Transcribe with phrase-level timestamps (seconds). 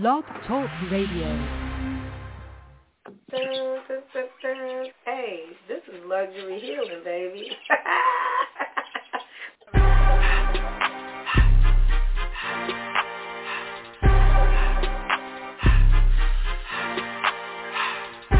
[0.00, 1.30] Blog Talk Radio.
[5.04, 7.50] Hey, this is luxury healing, baby.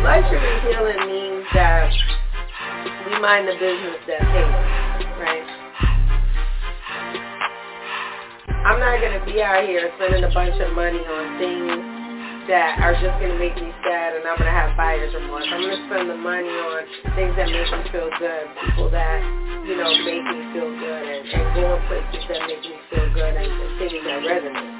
[0.03, 1.93] luxury healing means that
[3.07, 5.54] we mind the business that pays, right?
[8.65, 12.81] I'm not going to be out here spending a bunch of money on things that
[12.81, 15.45] are just going to make me sad and I'm going to have buyer's remorse.
[15.53, 16.81] I'm going to spend the money on
[17.13, 19.21] things that make me feel good, people that,
[19.69, 23.37] you know, make me feel good and, and going places that make me feel good
[23.37, 24.73] and, and things that resonate.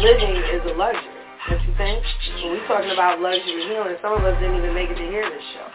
[0.00, 1.11] Living is a luxury.
[1.82, 2.06] Think?
[2.46, 5.26] When we're talking about luxury healing, some of us didn't even make it to hear
[5.26, 5.66] this show.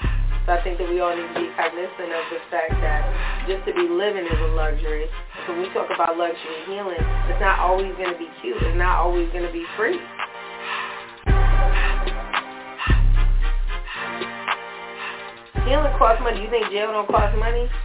[0.47, 3.03] So I think that we all need to be cognizant of the fact that
[3.43, 5.11] just to be living is a luxury.
[5.43, 8.55] So when we talk about luxury healing, it's not always going to be cute.
[8.55, 9.99] It's not always going to be free.
[15.67, 16.39] Healing costs money.
[16.39, 17.67] You think jail don't cost money?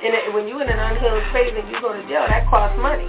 [0.00, 0.26] Mm-hmm.
[0.26, 3.04] and when you're in an unhealed space and you go to jail, that costs money.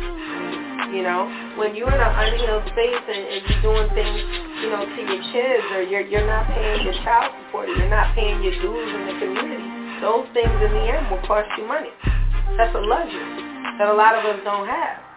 [0.90, 1.30] You know,
[1.62, 4.18] when you're in an unhealed space and, and you're doing things,
[4.66, 7.90] you know, to your kids or you're you're not paying your child support or you're
[7.90, 9.70] not paying your dues in the community,
[10.02, 11.94] those things in the end will cost you money.
[12.58, 15.11] That's a luxury that a lot of us don't have.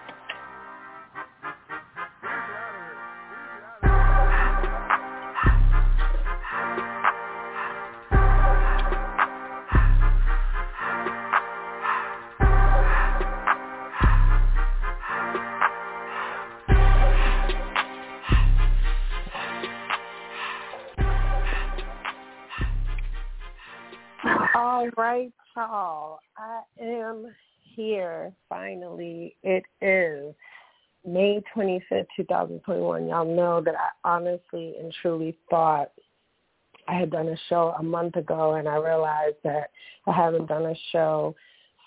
[24.85, 26.19] All right, y'all.
[26.37, 27.35] I am
[27.75, 29.35] here finally.
[29.43, 30.35] It is
[31.07, 33.07] May 25th, 2021.
[33.07, 35.91] Y'all know that I honestly and truly thought
[36.87, 39.71] I had done a show a month ago and I realized that
[40.07, 41.35] I haven't done a show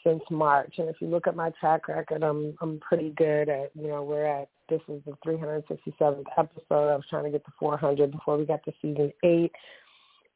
[0.03, 0.73] since March.
[0.79, 4.01] And if you look at my track record, I'm I'm pretty good at, you know,
[4.01, 6.89] we're at this is the 367th episode.
[6.89, 9.51] I was trying to get to 400 before we got to season 8.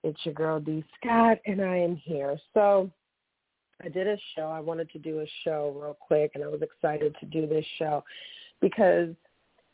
[0.04, 2.38] It's your girl D Scott, and I am here.
[2.54, 2.90] So
[3.84, 4.48] I did a show.
[4.48, 7.66] I wanted to do a show real quick, and I was excited to do this
[7.78, 8.04] show
[8.62, 9.10] because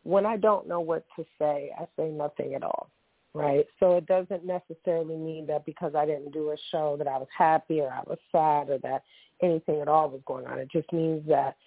[0.03, 2.89] when I don't know what to say, I say nothing at all,
[3.33, 3.65] right?
[3.79, 7.27] So it doesn't necessarily mean that because I didn't do a show that I was
[7.37, 9.03] happy or I was sad or that
[9.41, 10.59] anything at all was going on.
[10.59, 11.57] It just means that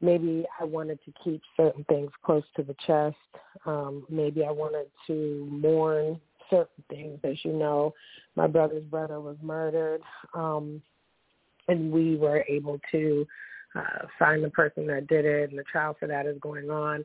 [0.00, 3.16] maybe I wanted to keep certain things close to the chest.
[3.64, 6.20] Um, maybe I wanted to mourn
[6.50, 7.18] certain things.
[7.24, 7.94] As you know,
[8.34, 10.00] my brother's brother was murdered,
[10.34, 10.82] um,
[11.68, 13.26] and we were able to
[13.74, 17.04] uh, find the person that did it, and the trial for that is going on.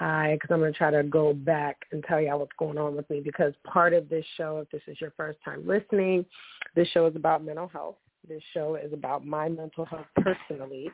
[0.00, 2.96] I, because I'm going to try to go back and tell y'all what's going on
[2.96, 6.26] with me because part of this show, if this is your first time listening,
[6.74, 7.94] this show is about mental health.
[8.28, 10.90] This show is about my mental health personally.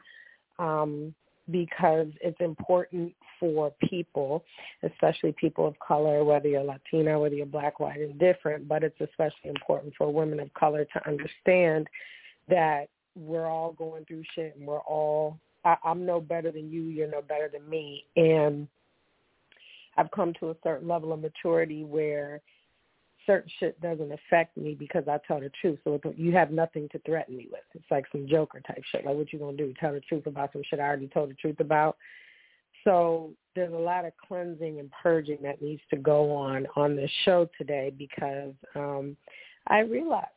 [0.58, 1.14] Um,
[1.50, 4.44] because it's important for people,
[4.82, 9.00] especially people of color, whether you're Latina, whether you're black, white, and different, but it's
[9.00, 11.88] especially important for women of color to understand
[12.48, 16.82] that we're all going through shit and we're all, I, I'm no better than you,
[16.82, 18.04] you're no better than me.
[18.16, 18.68] And
[19.96, 22.40] I've come to a certain level of maturity where
[23.26, 25.78] certain shit doesn't affect me because I tell the truth.
[25.84, 27.60] So you have nothing to threaten me with.
[27.74, 29.04] It's like some Joker type shit.
[29.04, 29.74] Like what you gonna do?
[29.78, 31.96] Tell the truth about some shit I already told the truth about.
[32.84, 37.10] So there's a lot of cleansing and purging that needs to go on on this
[37.24, 39.16] show today because um
[39.66, 40.34] I relapsed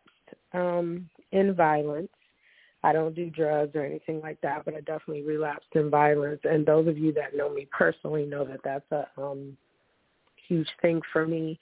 [0.53, 2.09] um in violence.
[2.85, 6.41] I don't do drugs or anything like that, but I definitely relapsed in violence.
[6.43, 9.55] And those of you that know me personally know that that's a um
[10.47, 11.59] huge thing for me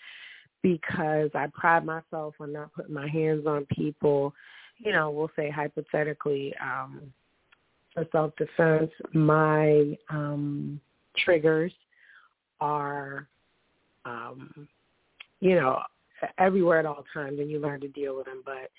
[0.61, 4.33] because I pride myself on not putting my hands on people.
[4.77, 7.01] You know, we'll say hypothetically, um,
[7.93, 10.79] for self-defense, my um,
[11.17, 11.73] triggers
[12.59, 13.27] are,
[14.05, 14.67] um,
[15.39, 15.81] you know,
[16.37, 18.43] everywhere at all times, and you learn to deal with them.
[18.45, 18.71] But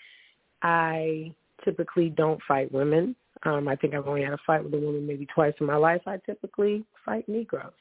[0.62, 3.14] I typically don't fight women.
[3.44, 5.76] Um, I think I've only had a fight with a woman maybe twice in my
[5.76, 6.02] life.
[6.06, 7.72] I typically fight Negroes.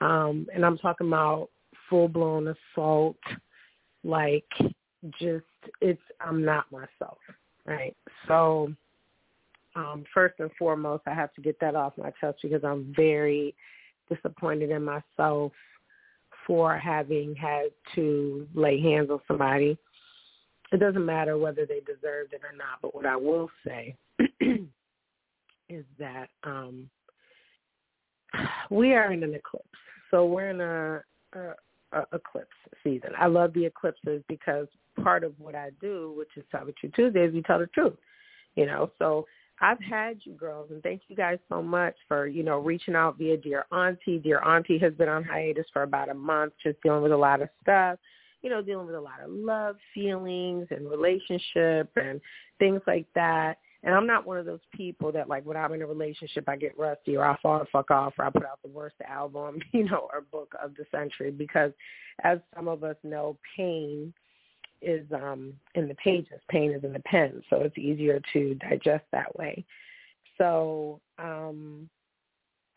[0.00, 1.48] Um, and I'm talking about
[1.88, 3.16] full blown assault,
[4.04, 4.48] like
[5.20, 5.44] just
[5.80, 7.18] it's I'm not myself,
[7.66, 7.96] right?
[8.26, 8.72] So
[9.76, 13.54] um, first and foremost, I have to get that off my chest because I'm very
[14.08, 15.52] disappointed in myself
[16.46, 19.78] for having had to lay hands on somebody.
[20.72, 22.80] it doesn't matter whether they deserved it or not.
[22.82, 23.94] But what I will say
[25.68, 26.88] is that um,
[28.70, 29.66] we are in an eclipse.
[30.10, 31.02] So we're in a,
[31.38, 31.54] a,
[31.92, 32.48] a eclipse
[32.84, 33.10] season.
[33.18, 34.66] I love the eclipses because
[35.02, 37.96] part of what I do, which is Tell the Truth Tuesdays, we tell the truth.
[38.56, 39.26] You know, so
[39.60, 43.18] I've had you girls, and thank you guys so much for you know reaching out
[43.18, 44.18] via Dear Auntie.
[44.18, 47.42] Dear Auntie has been on hiatus for about a month, just dealing with a lot
[47.42, 47.98] of stuff.
[48.42, 52.20] You know, dealing with a lot of love feelings and relationship and
[52.60, 53.58] things like that.
[53.84, 56.56] And I'm not one of those people that like when I'm in a relationship I
[56.56, 59.60] get rusty or I fall the fuck off or I put out the worst album,
[59.72, 61.72] you know, or book of the century because
[62.24, 64.12] as some of us know, pain
[64.82, 69.04] is um in the pages, pain is in the pen, so it's easier to digest
[69.12, 69.64] that way.
[70.38, 71.88] So um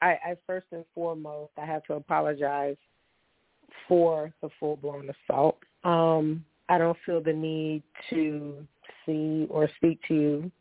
[0.03, 2.77] I, I first and foremost I have to apologize
[3.87, 5.57] for the full blown assault.
[5.83, 7.81] Um I don't feel the need
[8.11, 8.65] to
[9.05, 10.51] see or speak to you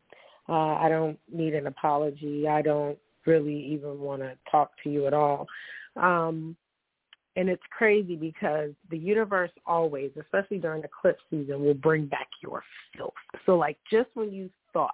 [0.51, 2.49] uh, I don't need an apology.
[2.49, 5.47] I don't really even want to talk to you at all.
[5.97, 6.57] Um,
[7.37, 12.65] and it's crazy because the universe always, especially during eclipse season, will bring back your
[12.97, 13.15] filth.
[13.47, 14.91] So like just when you thought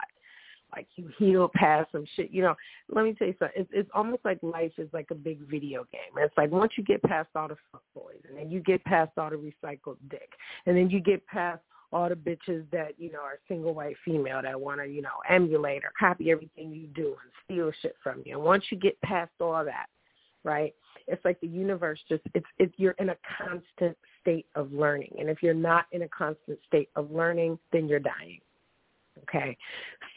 [0.75, 2.55] like you healed past some shit, you know,
[2.91, 3.62] let me tell you something.
[3.62, 6.12] It's, it's almost like life is like a big video game.
[6.19, 9.12] It's like once you get past all the fuck boys and then you get past
[9.17, 10.29] all the recycled dick
[10.67, 11.62] and then you get past
[11.93, 15.21] all the bitches that you know are single white female that want to you know
[15.29, 18.35] emulate or copy everything you do and steal shit from you.
[18.37, 19.87] And once you get past all that,
[20.44, 20.75] right?
[21.09, 25.15] It's like the universe just it's it's you're in a constant state of learning.
[25.19, 28.41] And if you're not in a constant state of learning, then you're dying.
[29.23, 29.56] Okay,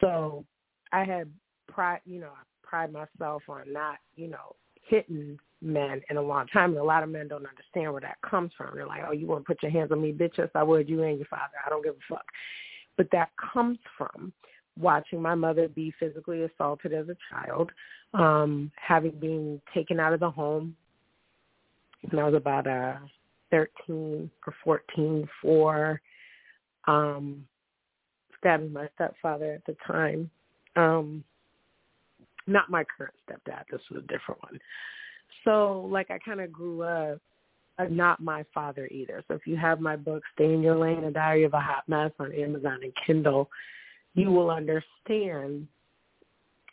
[0.02, 0.44] so
[0.92, 1.30] I had
[1.68, 6.48] pride, you know, I pride myself on not, you know, hitting men in a long
[6.48, 6.72] time.
[6.72, 8.76] And a lot of men don't understand where that comes from.
[8.76, 10.38] They're like, oh, you want to put your hands on me, bitch?
[10.38, 10.90] Yes, I would.
[10.90, 11.44] You and your father.
[11.66, 12.26] I don't give a fuck.
[12.98, 14.34] But that comes from
[14.80, 17.72] watching my mother be physically assaulted as a child,
[18.14, 20.76] um, having been taken out of the home
[22.10, 22.96] when I was about uh,
[23.52, 26.02] 13 or 14 for
[26.88, 27.46] um,
[28.40, 30.30] stabbing my stepfather at the time.
[30.76, 31.24] Um,
[32.48, 33.64] not my current stepdad.
[33.72, 34.60] This was a different one.
[35.44, 37.20] So like I kind of grew up
[37.80, 39.24] uh, not my father either.
[39.28, 41.88] So if you have my book, Stay in Your Lane, A Diary of a Hot
[41.88, 43.50] Mess on Amazon and Kindle,
[44.16, 45.68] you will understand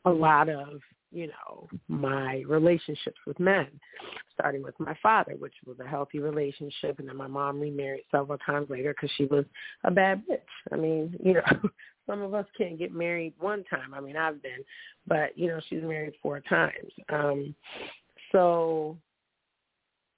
[0.05, 0.81] a lot of,
[1.13, 3.69] you know, my relationships with men,
[4.35, 6.99] starting with my father, which was a healthy relationship.
[6.99, 9.45] And then my mom remarried several times later because she was
[9.85, 10.73] a bad bitch.
[10.73, 11.71] I mean, you know,
[12.07, 13.95] some of us can't get married one time.
[13.95, 14.65] I mean, I've been,
[15.07, 16.91] but, you know, she's married four times.
[17.11, 17.55] Um,
[18.33, 18.97] so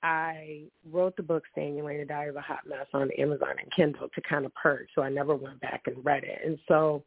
[0.03, 4.09] I wrote the book Your Lane, Diary of a Hot Mess on Amazon and Kindle
[4.15, 4.89] to kind of purge.
[4.95, 6.41] So I never went back and read it.
[6.45, 7.03] And so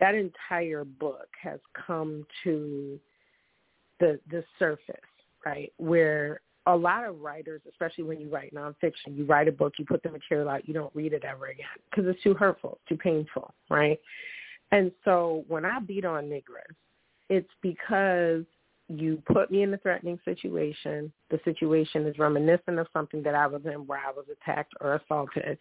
[0.00, 2.98] that entire book has come to
[4.00, 4.96] the the surface,
[5.44, 5.72] right?
[5.76, 9.84] Where a lot of writers, especially when you write nonfiction, you write a book, you
[9.84, 12.96] put the material out, you don't read it ever again because it's too hurtful, too
[12.96, 14.00] painful, right?
[14.72, 16.74] And so when I beat on niggers,
[17.28, 18.44] it's because
[18.88, 21.12] you put me in a threatening situation.
[21.30, 24.94] The situation is reminiscent of something that I was in where I was attacked or
[24.94, 25.58] assaulted.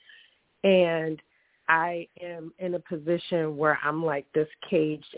[0.63, 1.21] And
[1.67, 5.15] I am in a position where I'm like this caged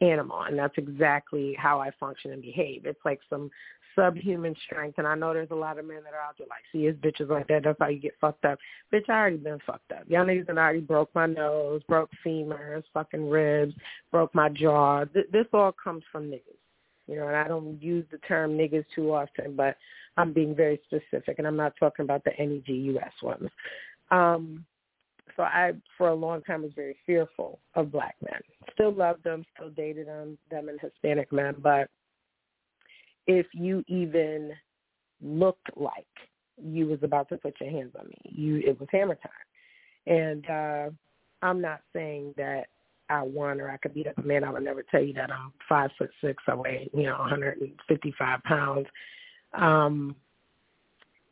[0.00, 2.86] animal and that's exactly how I function and behave.
[2.86, 3.50] It's like some
[3.94, 6.62] subhuman strength and I know there's a lot of men that are out there like,
[6.72, 8.58] see his bitches like that, that's how you get fucked up.
[8.90, 10.04] Bitch, I already been fucked up.
[10.08, 13.74] Y'all niggas done already broke my nose, broke femurs, fucking ribs,
[14.10, 15.04] broke my jaw.
[15.12, 16.59] This all comes from niggas.
[17.10, 19.76] You know, and I don't use the term niggas too often, but
[20.16, 23.48] I'm being very specific, and I'm not talking about the NEG-US ones.
[24.10, 24.64] Um,
[25.36, 28.40] so I, for a long time, was very fearful of black men.
[28.74, 31.88] Still loved them, still dated them, them and Hispanic men, but
[33.26, 34.52] if you even
[35.22, 36.06] looked like
[36.62, 39.32] you was about to put your hands on me, you it was hammer time.
[40.06, 40.90] And uh,
[41.46, 42.66] I'm not saying that
[43.10, 44.44] I won or I could beat up a man.
[44.44, 46.42] I would never tell you that I'm five foot six.
[46.46, 48.86] I weigh, you know, 155 pounds.
[49.54, 50.16] Um,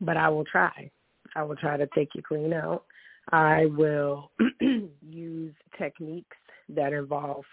[0.00, 0.90] but I will try.
[1.36, 2.84] I will try to take you clean out.
[3.30, 4.30] I will
[5.02, 6.36] use techniques
[6.70, 7.44] that involve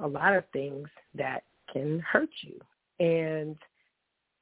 [0.00, 2.60] a lot of things that can hurt you.
[3.04, 3.56] And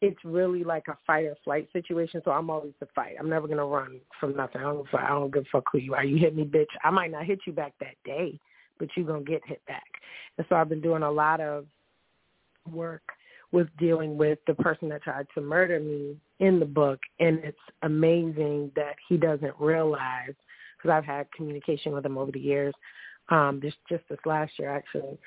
[0.00, 2.20] it's really like a fight or flight situation.
[2.24, 3.16] So I'm always the fight.
[3.18, 4.60] I'm never gonna run from nothing.
[4.60, 6.04] I don't, I don't give a fuck who you are.
[6.04, 6.66] You hit me, bitch.
[6.82, 8.38] I might not hit you back that day,
[8.78, 9.84] but you're going to get hit back.
[10.38, 11.66] And so I've been doing a lot of
[12.70, 13.02] work
[13.52, 16.98] with dealing with the person that tried to murder me in the book.
[17.20, 20.34] And it's amazing that he doesn't realize
[20.76, 22.74] because I've had communication with him over the years.
[23.30, 25.18] Um, this just this last year, actually,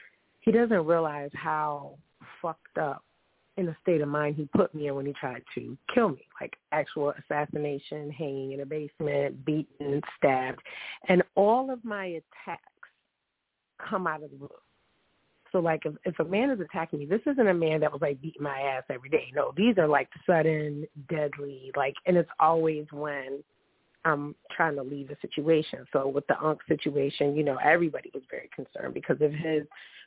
[0.42, 1.96] he doesn't realize how
[2.42, 3.04] fucked up
[3.58, 6.28] in a state of mind he put me in when he tried to kill me,
[6.40, 10.62] like actual assassination, hanging in a basement, beaten, stabbed,
[11.10, 12.62] and all of my attacks
[13.78, 14.50] come out of the blue.
[15.52, 18.02] So like if if a man is attacking me, this isn't a man that was
[18.02, 19.32] like beating my ass every day.
[19.34, 23.44] No, these are like sudden, deadly, like and it's always when
[24.08, 25.86] I'm trying to leave the situation.
[25.92, 29.64] So with the Unc situation, you know, everybody was very concerned because of his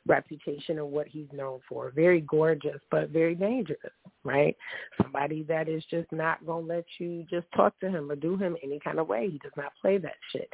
[0.07, 1.91] reputation and what he's known for.
[1.91, 3.79] Very gorgeous, but very dangerous,
[4.23, 4.57] right?
[4.99, 8.35] Somebody that is just not going to let you just talk to him or do
[8.35, 9.29] him any kind of way.
[9.29, 10.49] He does not play that shit.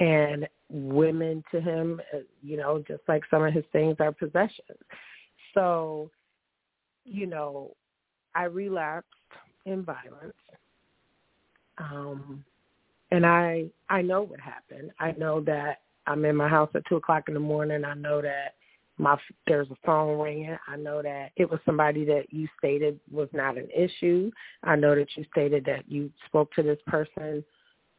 [0.00, 4.78] And women to him, uh, you know, just like some of his things are possessions.
[5.52, 6.10] So,
[7.04, 7.76] you know,
[8.34, 9.10] I relapsed
[9.66, 10.32] in violence.
[11.78, 12.42] Um,
[13.10, 14.90] and I I know what happened.
[14.98, 17.84] I know that I'm in my house at two o'clock in the morning.
[17.84, 18.54] I know that
[18.98, 20.56] my there's a phone ringing.
[20.66, 24.30] I know that it was somebody that you stated was not an issue.
[24.62, 27.44] I know that you stated that you spoke to this person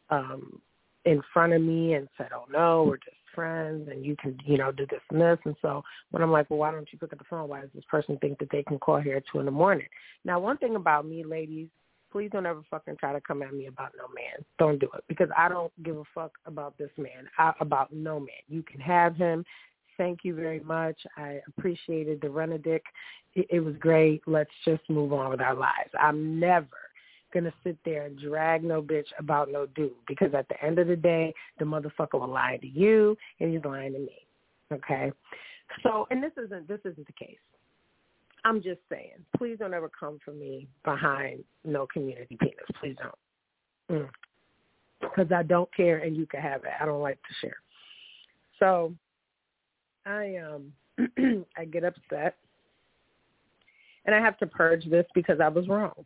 [0.10, 0.62] um
[1.06, 4.58] in front of me and said, "Oh no, we're just friends, and you can you
[4.58, 7.14] know do this and this." And so when I'm like, "Well, why don't you pick
[7.14, 7.48] up the phone?
[7.48, 9.88] Why does this person think that they can call here at two in the morning?"
[10.26, 11.70] Now, one thing about me, ladies,
[12.12, 14.44] please don't ever fucking try to come at me about no man.
[14.60, 18.20] Don't do it because I don't give a fuck about this man, I, about no
[18.20, 18.30] man.
[18.48, 19.46] You can have him.
[19.98, 20.98] Thank you very much.
[21.18, 22.84] I appreciated the run a dick.
[23.34, 24.22] It, it was great.
[24.28, 25.90] Let's just move on with our lives.
[26.00, 26.68] I'm never
[27.34, 30.88] gonna sit there and drag no bitch about no dude because at the end of
[30.88, 34.28] the day, the motherfucker will lie to you and he's lying to me.
[34.72, 35.12] Okay.
[35.84, 37.38] So, and this isn't this isn't the case.
[38.46, 42.56] I'm just saying, please don't ever come for me behind no community penis.
[42.79, 44.10] Please don't.
[45.01, 45.38] Because mm.
[45.38, 46.72] I don't care and you can have it.
[46.79, 47.58] I don't like to share.
[48.60, 48.94] So
[50.06, 50.74] I um
[51.58, 52.38] I get upset
[54.06, 56.06] and I have to purge this because I was wrong.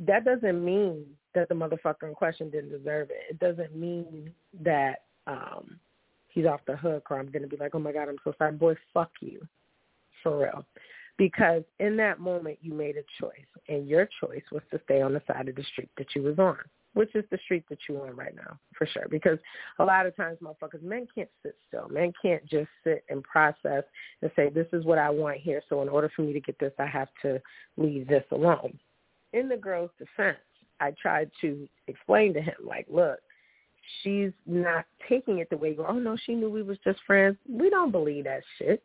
[0.00, 3.22] That doesn't mean that the motherfucker in question didn't deserve it.
[3.30, 4.32] It doesn't mean
[4.62, 5.78] that um
[6.28, 8.52] he's off the hook or I'm gonna be like, Oh my god, I'm so sorry.
[8.52, 9.46] Boy, fuck you
[10.22, 10.64] for real.
[11.16, 13.32] Because in that moment you made a choice
[13.68, 16.38] and your choice was to stay on the side of the street that you was
[16.38, 16.58] on,
[16.94, 19.06] which is the street that you're on right now, for sure.
[19.10, 19.38] Because
[19.80, 21.88] a lot of times motherfuckers, men can't sit still.
[21.88, 23.82] Men can't just sit and process
[24.22, 25.60] and say, this is what I want here.
[25.68, 27.42] So in order for me to get this, I have to
[27.76, 28.78] leave this alone.
[29.32, 30.38] In the girl's defense,
[30.80, 33.18] I tried to explain to him, like, look,
[34.02, 37.00] she's not taking it the way you go, oh, no, she knew we was just
[37.06, 37.36] friends.
[37.48, 38.82] We don't believe that shit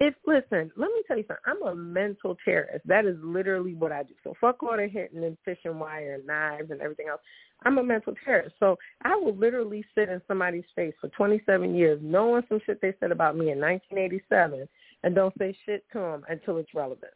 [0.00, 1.44] if listen, let me tell you something.
[1.46, 2.86] I'm a mental terrorist.
[2.86, 4.14] That is literally what I do.
[4.22, 7.20] So fuck all the hitting and fishing wire and knives and everything else.
[7.64, 8.54] I'm a mental terrorist.
[8.60, 12.94] So I will literally sit in somebody's face for 27 years, knowing some shit they
[13.00, 14.68] said about me in 1987,
[15.02, 17.12] and don't say shit to them until it's relevant.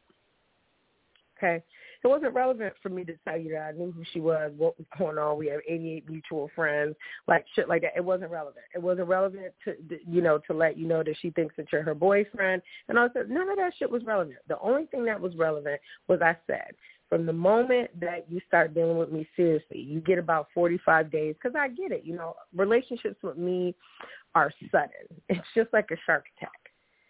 [1.38, 1.62] Okay,
[2.04, 4.76] it wasn't relevant for me to tell you that I knew who she was, what
[4.76, 5.38] was going on.
[5.38, 6.96] We have 88 mutual friends,
[7.28, 7.92] like shit like that.
[7.96, 8.64] It wasn't relevant.
[8.74, 9.76] It wasn't relevant to,
[10.08, 12.62] you know, to let you know that she thinks that you're her boyfriend.
[12.88, 14.38] And I said, none of that shit was relevant.
[14.48, 16.72] The only thing that was relevant was I said,
[17.08, 21.34] from the moment that you start dealing with me seriously, you get about 45 days,
[21.40, 22.04] because I get it.
[22.04, 23.74] You know, relationships with me
[24.34, 24.90] are sudden.
[25.28, 26.50] It's just like a shark attack.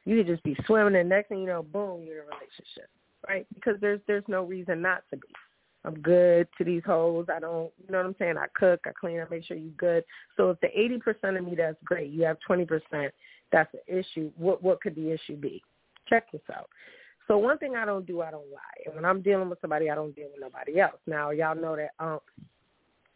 [0.05, 2.91] You could just be swimming, and next thing you know, boom, you're in a relationship
[3.29, 3.47] right?
[3.55, 5.29] Because there's there's no reason not to be.
[5.85, 7.27] I'm good to these hoes.
[7.35, 8.37] I don't, you know what I'm saying?
[8.39, 10.05] I cook, I clean, I make sure you're good.
[10.37, 12.13] So if the 80% of me, that's great.
[12.13, 13.11] You have 20%,
[13.51, 14.31] that's the issue.
[14.37, 15.63] What what could the issue be?
[16.09, 16.69] Check this out.
[17.29, 18.85] So one thing I don't do, I don't lie.
[18.87, 20.99] And when I'm dealing with somebody, I don't deal with nobody else.
[21.07, 22.21] Now y'all know that um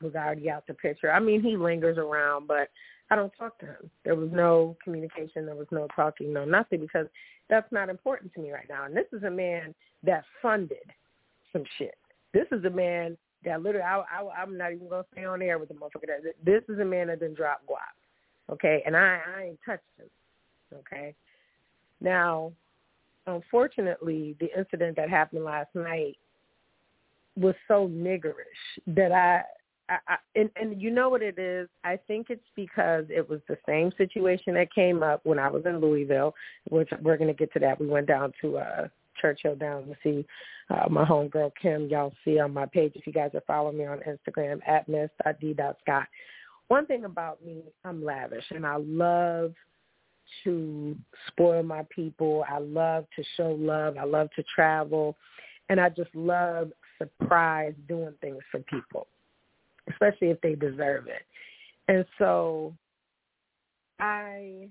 [0.02, 1.10] was already out the picture.
[1.10, 2.68] I mean, he lingers around, but
[3.10, 3.90] I don't talk to him.
[4.04, 5.46] There was no communication.
[5.46, 7.06] There was no talking, no nothing, because
[7.48, 8.84] that's not important to me right now.
[8.84, 10.78] And this is a man that funded
[11.52, 11.96] some shit.
[12.34, 15.40] This is a man that literally, I, I, I'm not even going to stay on
[15.40, 16.06] air with the motherfucker.
[16.06, 18.82] That, this is a man that didn't drop guap, okay?
[18.84, 20.08] And I, I ain't touched him,
[20.80, 21.14] okay?
[22.00, 22.52] Now,
[23.26, 26.16] unfortunately, the incident that happened last night
[27.36, 28.34] was so niggerish
[28.88, 29.42] that I
[29.88, 31.68] I, I, and, and you know what it is?
[31.84, 35.64] I think it's because it was the same situation that came up when I was
[35.64, 36.34] in Louisville,
[36.70, 37.80] which we're going to get to that.
[37.80, 38.88] We went down to uh,
[39.20, 40.26] Churchill down to see
[40.70, 41.88] uh, my homegirl Kim.
[41.88, 46.06] Y'all see on my page if you guys are following me on Instagram at miss.d.scott.
[46.68, 49.52] One thing about me, I'm lavish, and I love
[50.42, 50.96] to
[51.28, 52.44] spoil my people.
[52.50, 53.96] I love to show love.
[53.96, 55.16] I love to travel,
[55.68, 59.06] and I just love surprise doing things for people
[59.90, 61.22] especially if they deserve it.
[61.88, 62.74] And so
[64.00, 64.68] I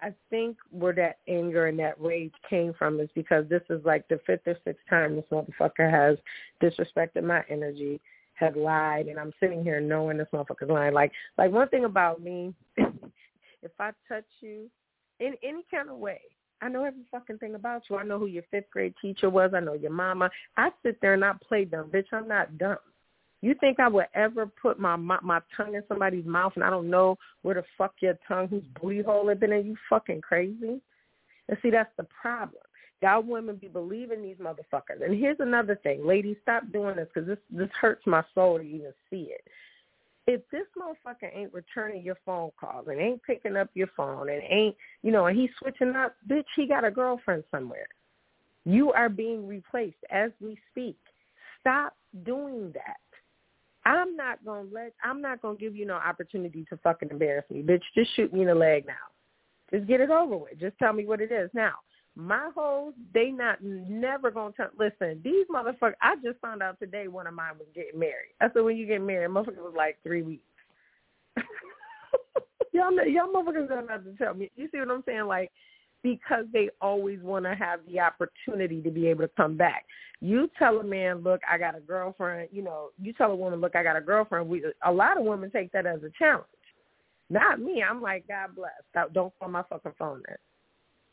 [0.00, 4.06] I think where that anger and that rage came from is because this is like
[4.08, 6.18] the fifth or sixth time this motherfucker has
[6.62, 8.00] disrespected my energy,
[8.34, 10.92] had lied, and I'm sitting here knowing this motherfucker's lying.
[10.92, 14.70] Like, like one thing about me, if I touch you
[15.20, 16.20] in any kind of way,
[16.60, 17.96] I know every fucking thing about you.
[17.96, 19.52] I know who your fifth grade teacher was.
[19.54, 20.30] I know your mama.
[20.56, 22.12] I sit there and I play dumb, bitch.
[22.12, 22.78] I'm not dumb.
[23.46, 26.70] You think I would ever put my, my my tongue in somebody's mouth and I
[26.70, 29.64] don't know where the fuck your tongue, whose booty hole it been in?
[29.64, 30.80] You fucking crazy?
[31.48, 32.64] And see, that's the problem.
[33.02, 35.00] Y'all women be believing these motherfuckers.
[35.00, 38.64] And here's another thing, ladies, stop doing this because this this hurts my soul to
[38.64, 39.44] even see it.
[40.26, 44.42] If this motherfucker ain't returning your phone calls and ain't picking up your phone and
[44.50, 44.74] ain't,
[45.04, 47.86] you know, and he's switching up, bitch, he got a girlfriend somewhere.
[48.64, 50.98] You are being replaced as we speak.
[51.60, 52.96] Stop doing that.
[53.86, 57.62] I'm not gonna let I'm not gonna give you no opportunity to fucking embarrass me,
[57.62, 57.82] bitch.
[57.94, 58.94] Just shoot me in the leg now.
[59.72, 60.58] Just get it over with.
[60.58, 61.50] Just tell me what it is.
[61.54, 61.74] Now,
[62.16, 67.06] my hoes, they not never gonna tell listen, these motherfuckers I just found out today
[67.06, 68.34] one of mine was getting married.
[68.40, 70.42] I said when you get married, motherfucker was like three weeks.
[72.72, 74.50] y'all y'all motherfuckers don't have to tell me.
[74.56, 75.26] You see what I'm saying?
[75.26, 75.52] Like
[76.14, 79.84] because they always want to have the opportunity to be able to come back.
[80.20, 82.48] You tell a man, look, I got a girlfriend.
[82.52, 84.48] You know, you tell a woman, look, I got a girlfriend.
[84.48, 86.46] We, a lot of women take that as a challenge.
[87.28, 87.82] Not me.
[87.82, 89.08] I'm like, God bless.
[89.12, 90.36] Don't call my fucking phone then.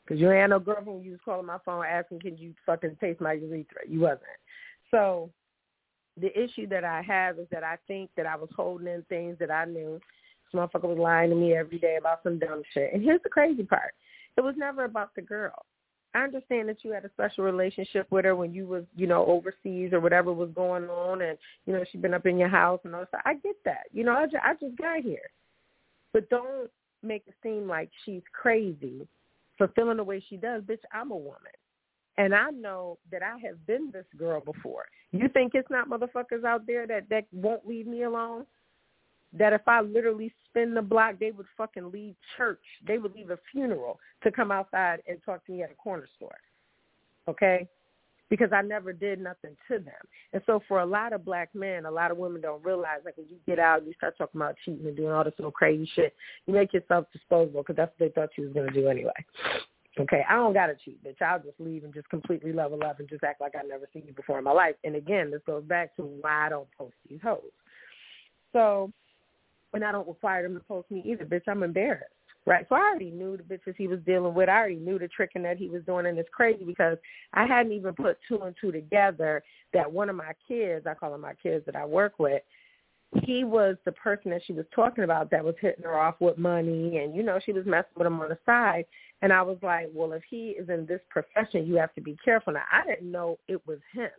[0.06, 1.04] Because you ain't no girlfriend.
[1.04, 3.82] You was calling my phone asking, can you fucking taste my urethra?
[3.90, 4.22] You wasn't.
[4.92, 5.32] So
[6.22, 9.38] the issue that I have is that I think that I was holding in things
[9.40, 10.00] that I knew.
[10.44, 12.94] This motherfucker was lying to me every day about some dumb shit.
[12.94, 13.96] And here's the crazy part.
[14.38, 15.66] It was never about the girl.
[16.16, 19.26] I understand that you had a special relationship with her when you was, you know,
[19.26, 22.80] overseas or whatever was going on, and you know she'd been up in your house
[22.84, 23.22] and all that.
[23.26, 23.86] I get that.
[23.92, 25.30] You know, I just, I just got here,
[26.12, 26.70] but don't
[27.02, 29.08] make it seem like she's crazy
[29.58, 30.62] for feeling the way she does.
[30.64, 31.52] Bitch, I'm a woman,
[32.18, 34.86] and I know that I have been this girl before.
[35.12, 38.46] You think it's not motherfuckers out there that that won't leave me alone?
[39.38, 42.62] That if I literally spin the block, they would fucking leave church.
[42.88, 46.08] They would leave a funeral to come outside and talk to me at a corner
[46.16, 46.38] store.
[47.28, 47.68] Okay?
[48.30, 49.94] Because I never did nothing to them.
[50.34, 53.18] And so for a lot of black men, a lot of women don't realize, like
[53.18, 55.90] when you get out, you start talking about cheating and doing all this little crazy
[55.96, 56.16] shit,
[56.46, 59.12] you make yourself disposable because that's what they thought you was going to do anyway.
[60.00, 61.22] Okay, I don't got to cheat, bitch.
[61.22, 64.04] I'll just leave and just completely level up and just act like I've never seen
[64.08, 64.76] you before in my life.
[64.84, 67.42] And again, this goes back to why I don't post these hoes.
[68.54, 68.92] So
[69.74, 71.48] and I don't require them to post me either, bitch.
[71.48, 72.06] I'm embarrassed.
[72.46, 72.66] Right.
[72.68, 74.50] So I already knew the bitches he was dealing with.
[74.50, 76.98] I already knew the tricking that he was doing and it's crazy because
[77.34, 79.42] I hadn't even put two and two together
[79.74, 82.42] that one of my kids, I call them my kids that I work with,
[83.22, 86.38] he was the person that she was talking about that was hitting her off with
[86.38, 88.86] money and, you know, she was messing with him on the side.
[89.22, 92.18] And I was like, well, if he is in this profession, you have to be
[92.26, 92.52] careful.
[92.52, 94.10] Now, I didn't know it was him.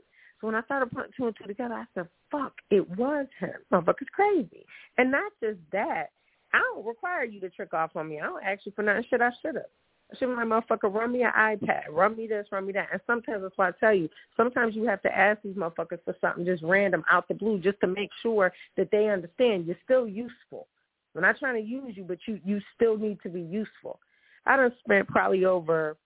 [0.45, 3.55] When I started putting two and two together, I said, fuck, it was him.
[3.73, 4.67] Motherfucker's crazy.
[4.99, 6.11] And not just that,
[6.53, 8.21] I don't require you to trick off on me.
[8.21, 9.65] I don't ask you for nothing shit I should have.
[10.13, 12.89] I should motherfucker run me an iPad, run me this, run me that.
[12.93, 16.15] And sometimes that's why I tell you, sometimes you have to ask these motherfuckers for
[16.21, 20.07] something just random out the blue just to make sure that they understand you're still
[20.07, 20.69] useful.
[21.15, 23.99] We're not trying to use you, but you you still need to be useful.
[24.45, 25.97] I done spent probably over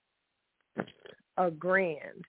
[1.36, 2.24] a grand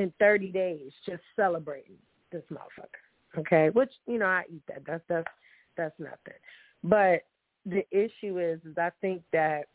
[0.00, 1.96] in 30 days just celebrating
[2.32, 3.38] this motherfucker.
[3.38, 4.82] Okay, which you know I eat that.
[4.86, 5.26] That's that's
[5.76, 6.38] that's nothing.
[6.82, 7.22] But
[7.66, 9.66] the issue is, is I think that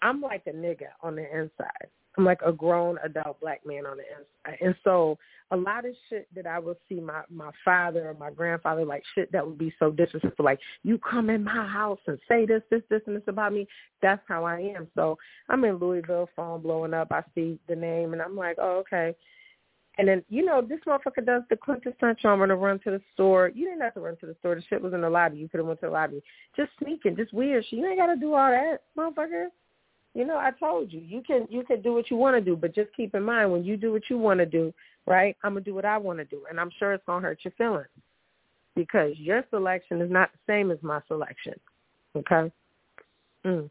[0.00, 1.88] I'm like a nigga on the inside.
[2.16, 4.58] I'm like a grown adult black man on the inside.
[4.64, 5.18] And so
[5.50, 9.02] a lot of shit that I will see my my father or my grandfather like
[9.14, 12.62] shit that would be so disrespectful, like you come in my house and say this,
[12.70, 13.66] this, this, and this about me.
[14.02, 14.88] That's how I am.
[14.94, 15.18] So
[15.48, 17.08] I'm in Louisville, phone blowing up.
[17.12, 19.14] I see the name and I'm like, oh okay.
[19.98, 23.00] And then, you know, this motherfucker does the quintessential, I'm going to run to the
[23.12, 23.50] store.
[23.54, 24.54] You didn't have to run to the store.
[24.54, 25.36] The shit was in the lobby.
[25.36, 26.22] You could have went to the lobby.
[26.56, 27.78] Just sneaking, just weird shit.
[27.78, 29.48] You ain't got to do all that, motherfucker.
[30.14, 32.54] You know, I told you, you can you can do what you want to do,
[32.54, 34.72] but just keep in mind when you do what you want to do,
[35.06, 35.34] right?
[35.42, 37.52] I'm gonna do what I want to do, and I'm sure it's gonna hurt your
[37.52, 37.86] feelings
[38.76, 41.54] because your selection is not the same as my selection.
[42.14, 42.52] Okay.
[43.46, 43.70] Mm.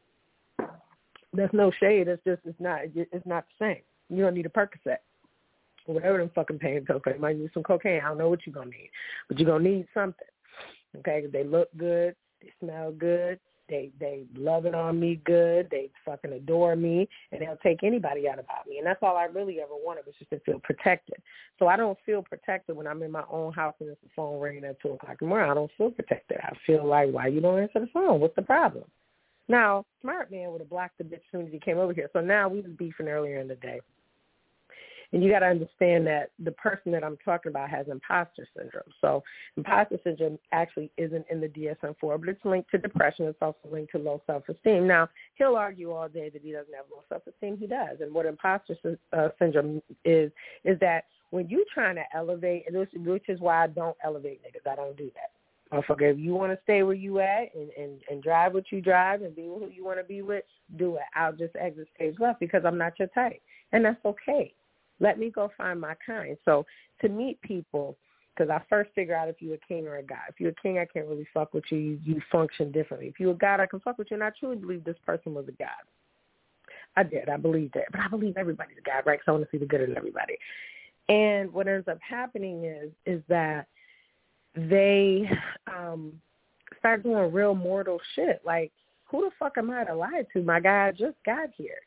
[1.31, 2.07] There's no shade.
[2.07, 3.81] It's just it's not it's not the same.
[4.10, 4.97] You don't need a Percocet
[5.86, 7.02] whatever them fucking pain pills.
[7.06, 8.02] You might need some cocaine.
[8.04, 8.89] I don't know what you're gonna need,
[9.28, 10.28] but you're gonna need something.
[10.98, 13.39] Okay, they look good, they smell good,
[13.72, 15.70] They they love it on me good.
[15.72, 18.78] They fucking adore me, and they'll take anybody out about me.
[18.78, 21.15] And that's all I really ever wanted was just to feel protected.
[21.58, 24.39] So I don't feel protected when I'm in my own house and it's the phone
[24.39, 25.50] ringing at two o'clock in the morning.
[25.50, 26.39] I don't feel protected.
[26.44, 28.20] I feel like, why you don't answer the phone?
[28.20, 28.84] What's the problem?
[29.48, 32.10] Now, smart man would have blocked the bitch as soon as he came over here.
[32.13, 33.80] So now we was beefing earlier in the day.
[35.13, 38.84] And you got to understand that the person that I'm talking about has imposter syndrome.
[39.02, 39.24] So
[39.58, 43.26] imposter syndrome actually isn't in the DSM-4, but it's linked to depression.
[43.26, 44.88] It's also linked to low self-esteem.
[44.88, 47.58] Now, he'll argue all day that he doesn't have low self-esteem.
[47.58, 47.97] He does.
[48.00, 48.78] And what imposter
[49.12, 50.32] uh, syndrome is,
[50.63, 54.69] is that when you're trying to elevate, which is why I don't elevate niggas.
[54.69, 55.32] I don't do that.
[55.71, 58.82] Motherfucker, if you want to stay where you at and, and, and drive what you
[58.82, 60.43] drive and be who you want to be with,
[60.78, 61.04] do it.
[61.15, 63.41] I'll just exit stage left because I'm not your type.
[63.71, 64.54] And that's okay.
[65.01, 66.37] Let me go find my kind.
[66.45, 66.65] So
[67.01, 67.97] to meet people,
[68.33, 70.19] because I first figure out if you're a king or a god.
[70.29, 71.77] If you're a king, I can't really fuck with you.
[71.77, 71.99] you.
[72.01, 73.09] You function differently.
[73.09, 74.15] If you're a god, I can fuck with you.
[74.15, 75.83] And I truly believe this person was a god.
[76.95, 77.27] I did.
[77.27, 77.91] I believe that.
[77.91, 79.19] But I believe everybody's a god, right?
[79.19, 80.37] Because I want to see the good in everybody.
[81.09, 83.67] And what ends up happening is is that–
[84.55, 85.29] they
[85.67, 86.13] um
[86.79, 88.41] start doing real mortal shit.
[88.45, 88.71] Like,
[89.05, 90.41] who the fuck am I to lie to?
[90.41, 91.79] My guy just got here.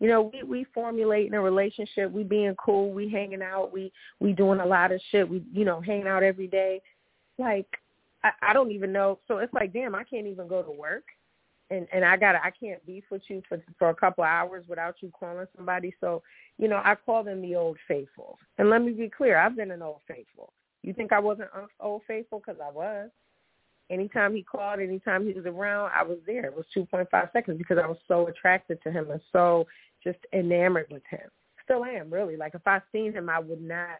[0.00, 4.32] You know, we we formulating a relationship, we being cool, we hanging out, we we
[4.32, 6.80] doing a lot of shit, we you know, hanging out every day.
[7.38, 7.66] Like
[8.22, 11.04] I, I don't even know so it's like, damn, I can't even go to work
[11.70, 14.64] and and I gotta I can't beef with you for for a couple of hours
[14.68, 15.94] without you calling somebody.
[16.00, 16.22] So,
[16.58, 18.38] you know, I call them the old faithful.
[18.58, 20.52] And let me be clear, I've been an old faithful.
[20.82, 22.40] You think I wasn't old faithful?
[22.44, 23.10] Because I was.
[23.90, 26.46] Anytime he called, anytime he was around, I was there.
[26.46, 29.66] It was 2.5 seconds because I was so attracted to him and so
[30.04, 31.28] just enamored with him.
[31.64, 32.36] Still am, really.
[32.36, 33.98] Like, if I seen him, I would not,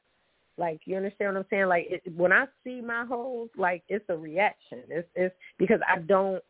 [0.58, 1.66] like, you understand what I'm saying?
[1.66, 4.80] Like, it, when I see my hoes, like, it's a reaction.
[4.88, 6.42] It's, it's because I don't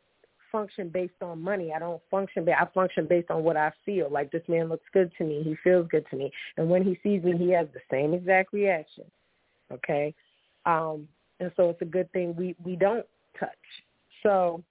[0.51, 1.72] function based on money.
[1.74, 2.44] I don't function.
[2.44, 4.11] Ba- I function based on what I feel.
[4.11, 5.42] Like this man looks good to me.
[5.44, 6.31] He feels good to me.
[6.57, 9.05] And when he sees me, he has the same exact reaction.
[9.70, 10.14] Okay,
[10.64, 11.07] um,
[11.40, 13.05] and so it's a good thing we we don't
[13.38, 13.51] touch.
[14.23, 14.62] So,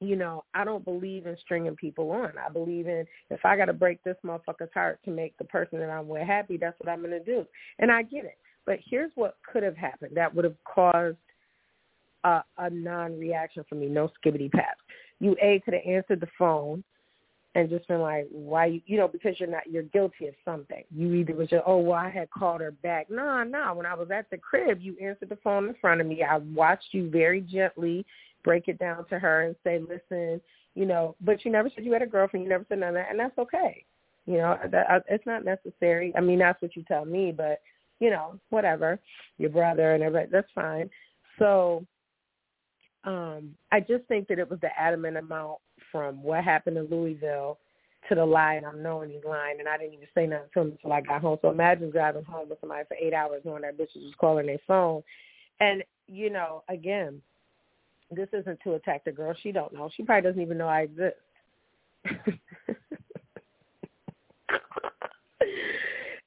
[0.00, 2.32] you know, I don't believe in stringing people on.
[2.44, 5.78] I believe in if I got to break this motherfucker's heart to make the person
[5.78, 7.46] that I'm with happy, that's what I'm going to do.
[7.78, 8.38] And I get it.
[8.66, 11.16] But here's what could have happened that would have caused
[12.24, 14.82] a, a non-reaction for me, no skibbity paps.
[15.20, 16.84] You A could have answered the phone
[17.56, 20.84] and just been like, why you, you know, because you're not, you're guilty of something.
[20.94, 23.08] You either was just, oh, well, I had called her back.
[23.08, 23.72] No, no.
[23.74, 26.22] When I was at the crib, you answered the phone in front of me.
[26.22, 28.04] I watched you very gently
[28.44, 30.38] break it down to her and say, listen,
[30.74, 32.44] you know, but you never said you had a girlfriend.
[32.44, 33.86] You never said none of that, and that's okay.
[34.26, 36.12] You know, that, it's not necessary.
[36.14, 37.62] I mean, that's what you tell me, but
[38.00, 39.00] you know, whatever,
[39.38, 40.90] your brother and everybody, that's fine.
[41.38, 41.86] So,
[43.04, 47.58] um, I just think that it was the adamant amount from what happened in Louisville
[48.08, 50.60] to the lie, and I'm knowing he's lying, and I didn't even say nothing to
[50.60, 51.38] him until I got home.
[51.42, 54.46] So imagine driving home with somebody for eight hours knowing that bitch is just calling
[54.46, 55.02] their phone.
[55.60, 57.20] And, you know, again,
[58.10, 59.34] this isn't to attack the girl.
[59.42, 59.90] She don't know.
[59.96, 61.16] She probably doesn't even know I exist.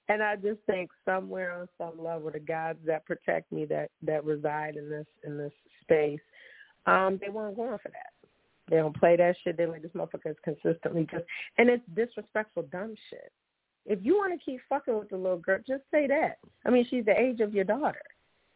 [0.10, 4.26] and I just think somewhere on some level the gods that protect me that that
[4.26, 6.19] reside in this in this space,
[6.86, 8.12] um, they weren't going for that.
[8.70, 9.58] They don't play that shit.
[9.58, 11.24] They like this motherfucker is consistently just,
[11.58, 13.32] and it's disrespectful, dumb shit.
[13.86, 16.38] If you want to keep fucking with the little girl, just say that.
[16.66, 18.02] I mean, she's the age of your daughter.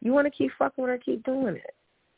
[0.01, 1.75] You want to keep fucking with her, keep doing it,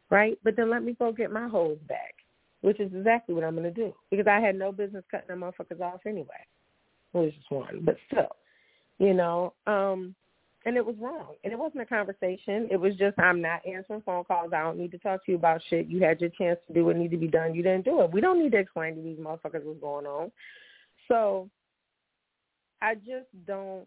[0.10, 0.38] right?
[0.44, 2.16] But then let me go get my hoes back,
[2.62, 5.42] which is exactly what I'm going to do because I had no business cutting them
[5.42, 6.28] motherfuckers off anyway.
[7.14, 8.36] It was just one, but still,
[9.00, 9.54] you know.
[9.68, 10.16] um
[10.65, 11.36] and it was wrong.
[11.43, 12.67] And it wasn't a conversation.
[12.71, 14.51] It was just I'm not answering phone calls.
[14.54, 15.88] I don't need to talk to you about shit.
[15.88, 17.54] You had your chance to do what needed to be done.
[17.54, 18.12] You didn't do it.
[18.12, 20.32] We don't need to explain to these motherfuckers what's going on.
[21.08, 21.49] So
[22.82, 23.86] I just don't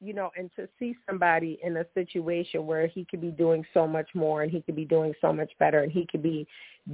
[0.00, 3.86] you know, and to see somebody in a situation where he could be doing so
[3.86, 6.46] much more and he could be doing so much better and he could be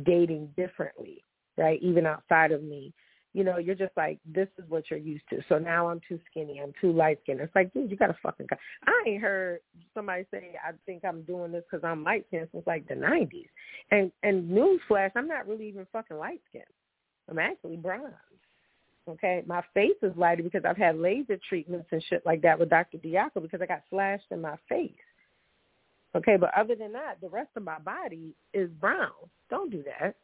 [0.05, 1.23] dating differently,
[1.59, 1.79] right?
[1.83, 2.93] Even outside of me
[3.35, 5.41] you know, you're just like, this is what you're used to.
[5.49, 6.61] So now I'm too skinny.
[6.63, 7.41] I'm too light skinned.
[7.41, 8.47] It's like, dude, you got to fucking.
[8.49, 8.57] Go.
[8.87, 9.59] I ain't heard
[9.93, 13.49] somebody say I think I'm doing this because I'm light skinned since like the '90s.
[13.91, 16.65] And and newsflash, I'm not really even fucking light skinned.
[17.29, 18.15] I'm actually bronze.
[19.09, 22.71] Okay, my face is lighter because I've had laser treatments and shit like that with
[22.71, 22.99] Dr.
[22.99, 24.93] Diaco because I got flashed in my face.
[26.17, 29.11] Okay, but other than that, the rest of my body is brown.
[29.51, 30.15] Don't do that.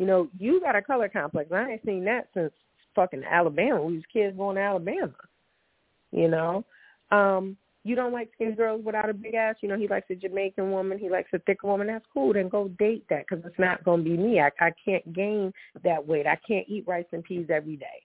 [0.00, 1.52] You know, you got a color complex.
[1.52, 2.52] I ain't seen that since
[2.94, 3.82] fucking Alabama.
[3.82, 5.12] We was kids going to Alabama.
[6.10, 6.64] You know,
[7.10, 9.56] um, You don't like skinny girls without a big ass.
[9.60, 10.98] You know, he likes a Jamaican woman.
[10.98, 11.86] He likes a thicker woman.
[11.86, 12.32] That's cool.
[12.32, 14.40] Then go date that because it's not going to be me.
[14.40, 16.26] I, I can't gain that weight.
[16.26, 18.02] I can't eat rice and peas every day.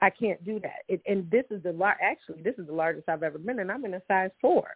[0.00, 0.82] I can't do that.
[0.88, 3.70] It, and this is the lar- actually this is the largest I've ever been, and
[3.70, 4.68] I'm in a size four.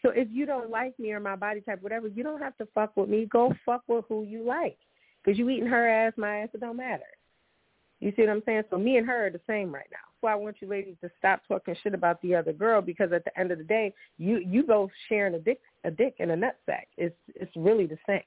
[0.00, 2.68] So if you don't like me or my body type, whatever, you don't have to
[2.74, 3.26] fuck with me.
[3.26, 4.78] Go fuck with who you like.
[5.24, 7.04] Because you eating her ass, my ass, it don't matter.
[8.00, 8.64] You see what I'm saying?
[8.70, 9.98] So me and her are the same right now.
[10.20, 13.24] So I want you ladies to stop talking shit about the other girl because at
[13.24, 16.36] the end of the day, you you both sharing a dick a dick and a
[16.36, 16.86] nutsack.
[16.96, 18.22] It's it's really the same,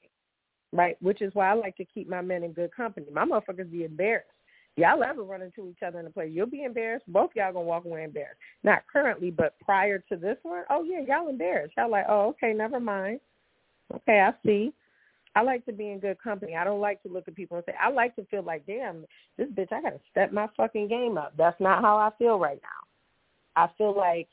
[0.72, 0.96] right?
[1.02, 3.06] Which is why I like to keep my men in good company.
[3.12, 4.28] My motherfuckers be embarrassed.
[4.76, 7.04] Y'all ever run into each other in a place, you'll be embarrassed.
[7.08, 8.38] Both y'all gonna walk away embarrassed.
[8.62, 11.74] Not currently, but prior to this one, oh yeah, y'all embarrassed.
[11.76, 13.18] Y'all like, oh okay, never mind.
[13.92, 14.72] Okay, I see.
[15.34, 16.54] I like to be in good company.
[16.56, 19.04] I don't like to look at people and say, I like to feel like, damn,
[19.36, 21.34] this bitch, I got to step my fucking game up.
[21.36, 23.62] That's not how I feel right now.
[23.62, 24.28] I feel like,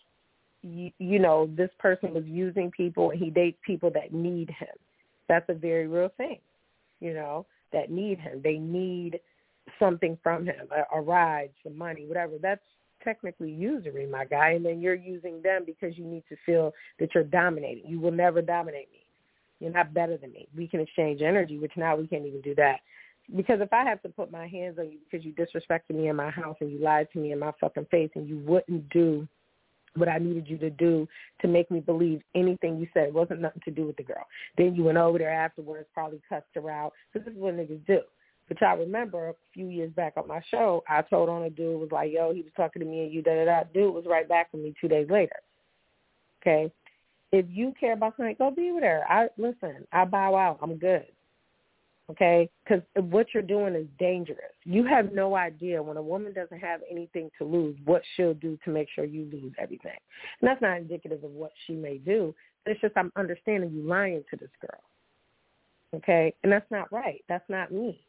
[0.62, 4.76] you, you know, this person was using people and he dates people that need him.
[5.30, 6.40] That's a very real thing,
[7.00, 8.42] you know, that need him.
[8.44, 9.20] They need
[9.80, 12.34] something from him, a, a ride, some money, whatever.
[12.42, 12.62] That's
[13.04, 14.52] technically usury, my guy.
[14.52, 17.84] And then you're using them because you need to feel that you're dominating.
[17.88, 19.05] You will never dominate me
[19.60, 20.48] you're not better than me.
[20.56, 22.80] We can exchange energy, which now we can't even do that.
[23.36, 26.16] Because if I have to put my hands on you because you disrespected me in
[26.16, 29.28] my house and you lied to me in my fucking face and you wouldn't do
[29.96, 31.08] what I needed you to do
[31.42, 33.08] to make me believe anything you said.
[33.08, 34.26] It wasn't nothing to do with the girl.
[34.58, 36.94] Then you went over there afterwards, probably cussed her out.
[37.12, 38.02] Because this is what niggas do.
[38.48, 41.80] But I remember a few years back on my show, I told on a dude
[41.80, 43.64] was like, yo, he was talking to me and you da da da.
[43.74, 45.38] Dude was right back with me two days later.
[46.42, 46.72] Okay.
[47.36, 49.04] If you care about something, go be with her.
[49.10, 49.86] I listen.
[49.92, 50.60] I bow out.
[50.62, 51.06] I'm good.
[52.10, 54.54] Okay, because what you're doing is dangerous.
[54.64, 58.60] You have no idea when a woman doesn't have anything to lose what she'll do
[58.64, 59.98] to make sure you lose everything.
[60.40, 62.36] And that's not indicative of what she may do.
[62.68, 64.82] It's just I'm understanding you lying to this girl.
[65.96, 67.24] Okay, and that's not right.
[67.28, 68.00] That's not me.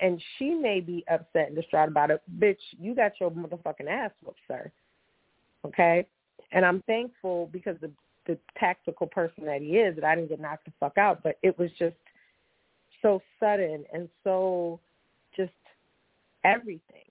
[0.00, 2.22] And she may be upset and distraught about it.
[2.38, 4.70] Bitch, you got your motherfucking ass whooped, sir.
[5.66, 6.06] Okay,
[6.52, 7.90] and I'm thankful because the
[8.28, 11.38] the tactical person that he is that I didn't get knocked the fuck out, but
[11.42, 11.96] it was just
[13.02, 14.78] so sudden and so
[15.36, 15.52] just
[16.44, 17.02] everything.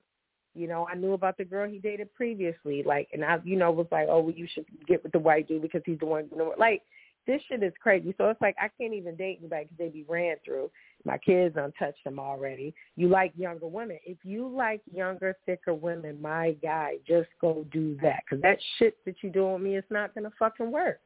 [0.54, 3.72] You know, I knew about the girl he dated previously, like, and I, you know,
[3.72, 6.28] was like, oh, well, you should get with the white dude because he's the one,
[6.32, 6.82] you know, like,
[7.28, 8.16] this shit is crazy.
[8.18, 10.72] So it's like I can't even date anybody because they be ran through.
[11.06, 12.74] My kids untouched them already.
[12.96, 14.00] You like younger women.
[14.06, 18.98] If you like younger, thicker women, my guy, just go do that because that shit
[19.06, 21.02] that you doing with me is not gonna fucking work.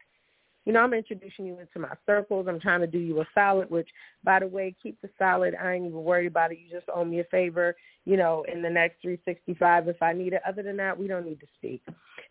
[0.66, 2.46] You know, I'm introducing you into my circles.
[2.48, 3.90] I'm trying to do you a solid, which,
[4.24, 5.56] by the way, keep the solid.
[5.56, 6.60] I ain't even worried about it.
[6.60, 10.34] You just owe me a favor, you know, in the next 365 if I need
[10.34, 10.42] it.
[10.48, 11.82] Other than that, we don't need to speak.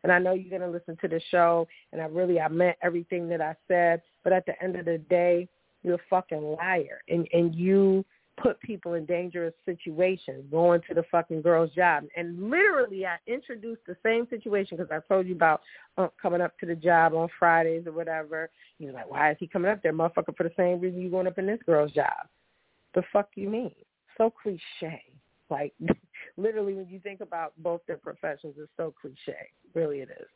[0.04, 2.76] And I know you're going to listen to the show, and I really, I meant
[2.82, 4.02] everything that I said.
[4.22, 5.48] But at the end of the day,
[5.82, 7.00] you're a fucking liar.
[7.08, 8.04] And, and you
[8.40, 12.04] put people in dangerous situations going to the fucking girl's job.
[12.16, 15.60] And literally, I introduced the same situation because I told you about
[15.98, 18.50] uh, coming up to the job on Fridays or whatever.
[18.78, 21.26] You're like, why is he coming up there, motherfucker, for the same reason you going
[21.26, 22.28] up in this girl's job?
[22.94, 23.74] The fuck you mean?
[24.16, 25.02] So cliche.
[25.50, 25.74] Like,
[26.36, 29.48] literally, when you think about both their professions, it's so cliche.
[29.74, 30.28] Really, it is.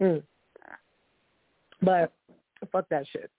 [0.00, 0.22] Mm.
[1.82, 2.12] But
[2.72, 3.30] fuck that shit.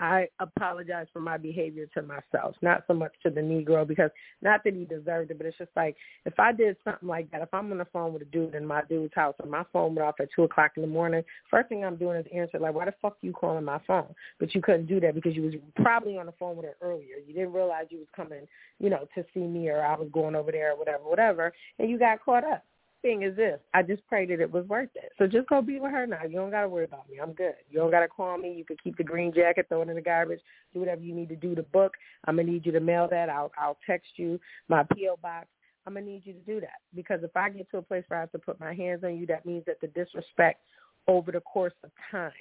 [0.00, 4.10] I apologize for my behavior to myself, not so much to the Negro because
[4.40, 7.42] not that he deserved it, but it's just like if I did something like that,
[7.42, 9.94] if I'm on the phone with a dude in my dude's house and my phone
[9.94, 12.74] went off at two o'clock in the morning, first thing I'm doing is answer like,
[12.74, 14.14] why the fuck you calling my phone?
[14.38, 17.16] But you couldn't do that because you was probably on the phone with her earlier.
[17.26, 20.34] You didn't realize you was coming, you know, to see me or I was going
[20.34, 22.64] over there or whatever, whatever, and you got caught up
[23.02, 23.58] thing is this.
[23.74, 25.12] I just pray that it was worth it.
[25.18, 26.22] So just go be with her now.
[26.24, 27.18] You don't got to worry about me.
[27.20, 27.54] I'm good.
[27.68, 28.54] You don't got to call me.
[28.56, 30.40] You can keep the green jacket, throw it in the garbage,
[30.72, 31.94] do whatever you need to do to book.
[32.26, 33.28] I'm going to need you to mail that.
[33.28, 35.16] I'll, I'll text you my P.O.
[35.22, 35.46] box.
[35.86, 38.04] I'm going to need you to do that because if I get to a place
[38.08, 40.60] where I have to put my hands on you, that means that the disrespect
[41.08, 42.32] over the course of time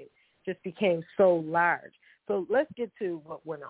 [0.45, 1.93] just became so large.
[2.27, 3.69] So let's get to what went on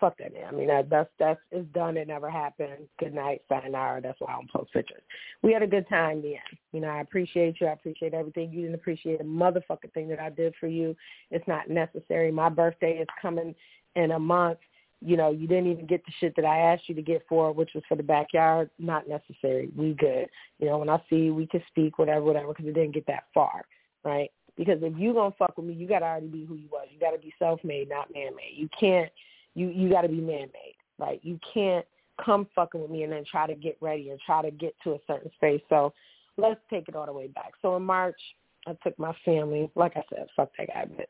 [0.00, 0.44] fuck that man.
[0.48, 1.96] I mean that that's that's it's done.
[1.96, 2.88] It never happened.
[2.98, 4.00] Good night, sayonara.
[4.00, 5.02] That's why I don't post pictures.
[5.42, 6.34] We had a good time then.
[6.72, 7.66] You know, I appreciate you.
[7.66, 8.52] I appreciate everything.
[8.52, 10.96] You didn't appreciate a motherfucking thing that I did for you.
[11.30, 12.30] It's not necessary.
[12.32, 13.54] My birthday is coming
[13.94, 14.58] in a month.
[15.02, 17.52] You know, you didn't even get the shit that I asked you to get for,
[17.52, 18.70] which was for the backyard.
[18.78, 19.68] Not necessary.
[19.76, 20.26] We good.
[20.58, 23.06] You know, when I see you, we can speak, whatever, whatever, because it didn't get
[23.06, 23.66] that far,
[24.04, 24.30] right?
[24.56, 26.88] Because if you gonna fuck with me, you gotta already be who you was.
[26.90, 28.54] You gotta be self-made, not man-made.
[28.54, 29.12] You can't
[29.56, 30.76] you you got to be man made.
[30.98, 31.84] Like you can't
[32.24, 34.92] come fucking with me and then try to get ready and try to get to
[34.92, 35.60] a certain space.
[35.68, 35.92] So
[36.36, 37.52] let's take it all the way back.
[37.60, 38.20] So in March,
[38.66, 39.70] I took my family.
[39.74, 41.08] Like I said, fuck that guy, but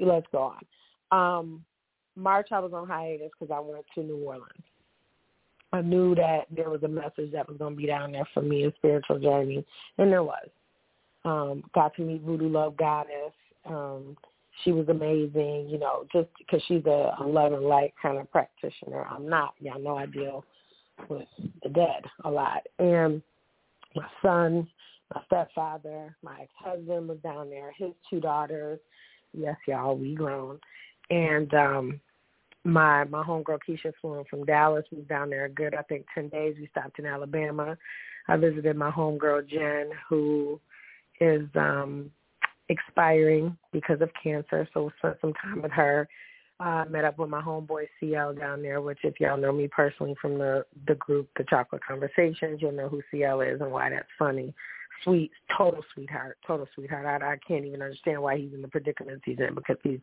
[0.00, 0.54] let's go
[1.12, 1.38] on.
[1.38, 1.64] Um,
[2.16, 4.50] March I was on hiatus because I went to New Orleans.
[5.72, 8.42] I knew that there was a message that was going to be down there for
[8.42, 9.64] me, a spiritual journey,
[9.98, 10.48] and there was.
[11.24, 13.32] Um, got to meet Voodoo Love Goddess.
[13.68, 14.16] Um,
[14.64, 18.30] she was amazing, you know, just because she's a, a love and light kind of
[18.30, 19.06] practitioner.
[19.10, 19.54] I'm not.
[19.60, 20.44] Y'all know I deal
[21.08, 21.28] with
[21.62, 22.62] the dead a lot.
[22.78, 23.22] And
[23.94, 24.68] my son,
[25.14, 28.80] my stepfather, my ex-husband was down there, his two daughters.
[29.32, 30.58] Yes, y'all, we grown.
[31.10, 32.00] And um
[32.64, 34.84] my my homegirl Keisha flew in from Dallas.
[34.90, 36.56] We was down there a good, I think, ten days.
[36.58, 37.76] We stopped in Alabama.
[38.26, 40.60] I visited my homegirl Jen, who
[41.20, 42.10] is um
[42.68, 46.08] expiring because of cancer, so spent some time with her.
[46.58, 50.14] Uh, met up with my homeboy CL down there, which if y'all know me personally
[50.22, 54.08] from the the group, the Chocolate Conversations, you'll know who CL is and why that's
[54.18, 54.54] funny.
[55.04, 57.22] Sweet, total sweetheart, total sweetheart.
[57.22, 60.00] I, I can't even understand why he's in the predicaments he's in because he's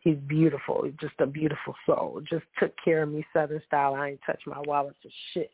[0.00, 0.82] he's beautiful.
[0.84, 2.20] He's just a beautiful soul.
[2.28, 3.94] Just took care of me Southern style.
[3.94, 5.52] I ain't touched my wallet for shit,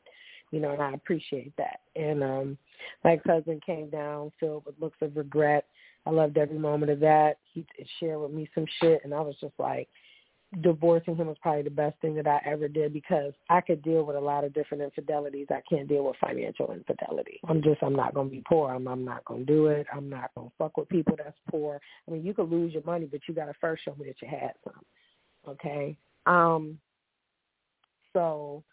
[0.50, 1.80] you know, and I appreciate that.
[1.94, 2.58] And um,
[3.04, 5.66] my ex-husband came down filled with looks of regret.
[6.06, 7.38] I loved every moment of that.
[7.52, 7.66] He
[7.98, 9.88] shared with me some shit, and I was just like
[10.62, 14.02] divorcing him was probably the best thing that I ever did because I could deal
[14.02, 15.46] with a lot of different infidelities.
[15.50, 17.38] I can't deal with financial infidelity.
[17.48, 18.74] I'm just I'm not gonna be poor.
[18.74, 19.86] I'm I'm not gonna do it.
[19.94, 21.80] I'm not gonna fuck with people that's poor.
[22.08, 24.28] I mean, you could lose your money, but you gotta first show me that you
[24.28, 24.82] had some.
[25.48, 25.96] Okay.
[26.26, 26.78] Um.
[28.12, 28.64] So.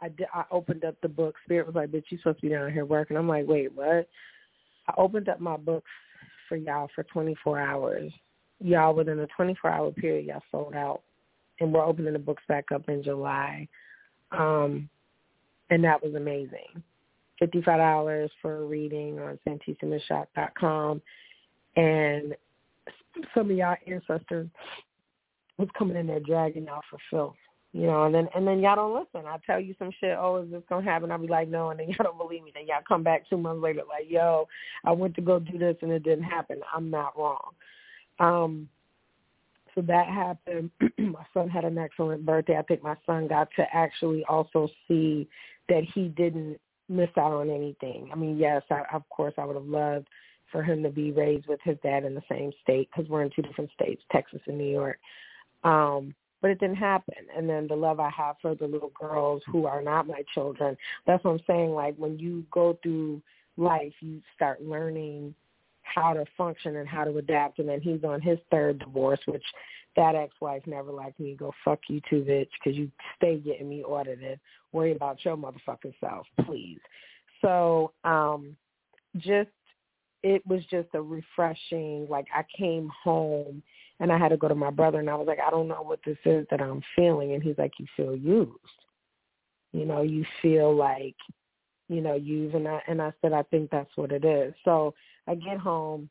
[0.00, 1.36] I, did, I opened up the book.
[1.44, 4.08] Spirit was like, "Bitch, you supposed to be down here working." I'm like, "Wait, what?"
[4.88, 5.88] I opened up my books
[6.48, 8.12] for y'all for 24 hours.
[8.60, 11.02] Y'all within a 24 hour period y'all sold out
[11.60, 13.68] and we're opening the books back up in july.
[14.30, 14.88] Um
[15.70, 16.82] and that was amazing.
[17.38, 19.38] Fifty five dollars for a reading on
[20.60, 21.02] com,
[21.76, 22.36] and
[23.34, 24.48] some of y'all ancestors
[25.58, 27.34] was coming in there dragging y'all for filth
[27.72, 29.26] you know, and then and then y'all don't listen.
[29.26, 31.10] I tell you some shit, oh, is this gonna happen?
[31.10, 32.52] I'll be like, no, and then y'all don't believe me.
[32.54, 34.46] Then y'all come back two months later, like, yo,
[34.84, 36.60] I went to go do this and it didn't happen.
[36.74, 37.52] I'm not wrong.
[38.18, 38.68] Um,
[39.74, 40.70] so that happened.
[40.98, 42.58] my son had an excellent birthday.
[42.58, 45.26] I think my son got to actually also see
[45.68, 46.58] that he didn't
[46.90, 48.10] miss out on anything.
[48.12, 50.08] I mean, yes, I, of course, I would have loved
[50.50, 53.30] for him to be raised with his dad in the same state because we're in
[53.34, 54.98] two different states, Texas and New York.
[55.64, 57.14] Um, but it didn't happen.
[57.34, 60.76] And then the love I have for the little girls who are not my children,
[61.06, 61.70] that's what I'm saying.
[61.70, 63.22] Like when you go through
[63.56, 65.34] life, you start learning
[65.82, 67.60] how to function and how to adapt.
[67.60, 69.44] And then he's on his third divorce, which
[69.96, 71.34] that ex-wife never liked me.
[71.34, 74.40] Go fuck you too, bitch, because you stay getting me audited.
[74.72, 76.80] Worry about your motherfucking self, please.
[77.40, 78.56] So um,
[79.18, 79.50] just
[80.22, 82.06] it was just a refreshing.
[82.08, 83.62] Like I came home
[84.00, 85.82] and I had to go to my brother, and I was like, I don't know
[85.82, 88.50] what this is that I'm feeling, and he's like, you feel used.
[89.72, 91.16] You know, you feel like
[91.92, 94.54] you know, use and I and I said I think that's what it is.
[94.64, 94.94] So
[95.28, 96.08] I get home,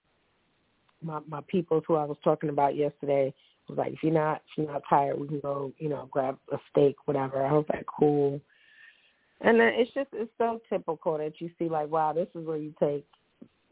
[1.02, 3.34] my my people who I was talking about yesterday
[3.67, 6.38] was like, if you're not if you're not tired, we can go, you know, grab
[6.52, 7.44] a steak, whatever.
[7.44, 8.39] I was like, cool.
[9.41, 12.58] And then it's just it's so typical that you see like, wow, this is where
[12.58, 13.06] you take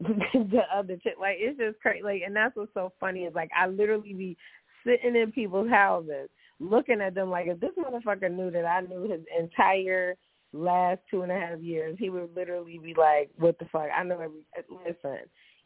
[0.00, 1.14] the other chick.
[1.20, 2.02] Like it's just crazy.
[2.02, 4.36] Like, and that's what's so funny is like I literally be
[4.84, 6.28] sitting in people's houses
[6.60, 10.16] looking at them like if this motherfucker knew that I knew his entire
[10.52, 14.02] last two and a half years, he would literally be like, "What the fuck?" I
[14.02, 15.18] know every listen,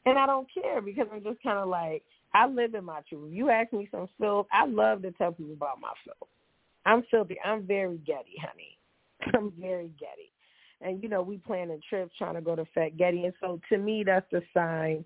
[0.06, 2.02] and I don't care because I'm just kind of like,
[2.34, 3.32] I live in my truth.
[3.32, 5.92] You ask me some filth, I love to tell people about my.
[6.86, 7.38] I'm filthy.
[7.42, 8.78] I'm very Getty, honey.
[9.34, 10.32] I'm very Getty,
[10.80, 13.78] and you know we planning trips, trying to go to Fat Getty, and so to
[13.78, 15.04] me that's the sign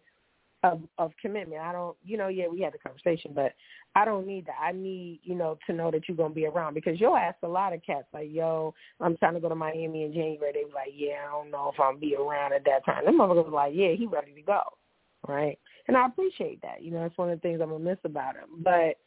[0.64, 1.60] of of commitment.
[1.62, 3.52] I don't, you know, yeah, we had the conversation, but
[3.94, 4.56] I don't need that.
[4.60, 7.48] I need, you know, to know that you're gonna be around because you'll ask a
[7.48, 10.72] lot of cats like, "Yo, I'm trying to go to Miami in January." They be
[10.72, 13.52] like, "Yeah, I don't know if I'll be around at that time." Them motherfuckers was
[13.52, 14.62] like, "Yeah, he ready to go,"
[15.26, 15.58] right?
[15.86, 16.82] And I appreciate that.
[16.82, 18.48] You know, that's one of the things I'm gonna miss about him.
[18.58, 18.98] But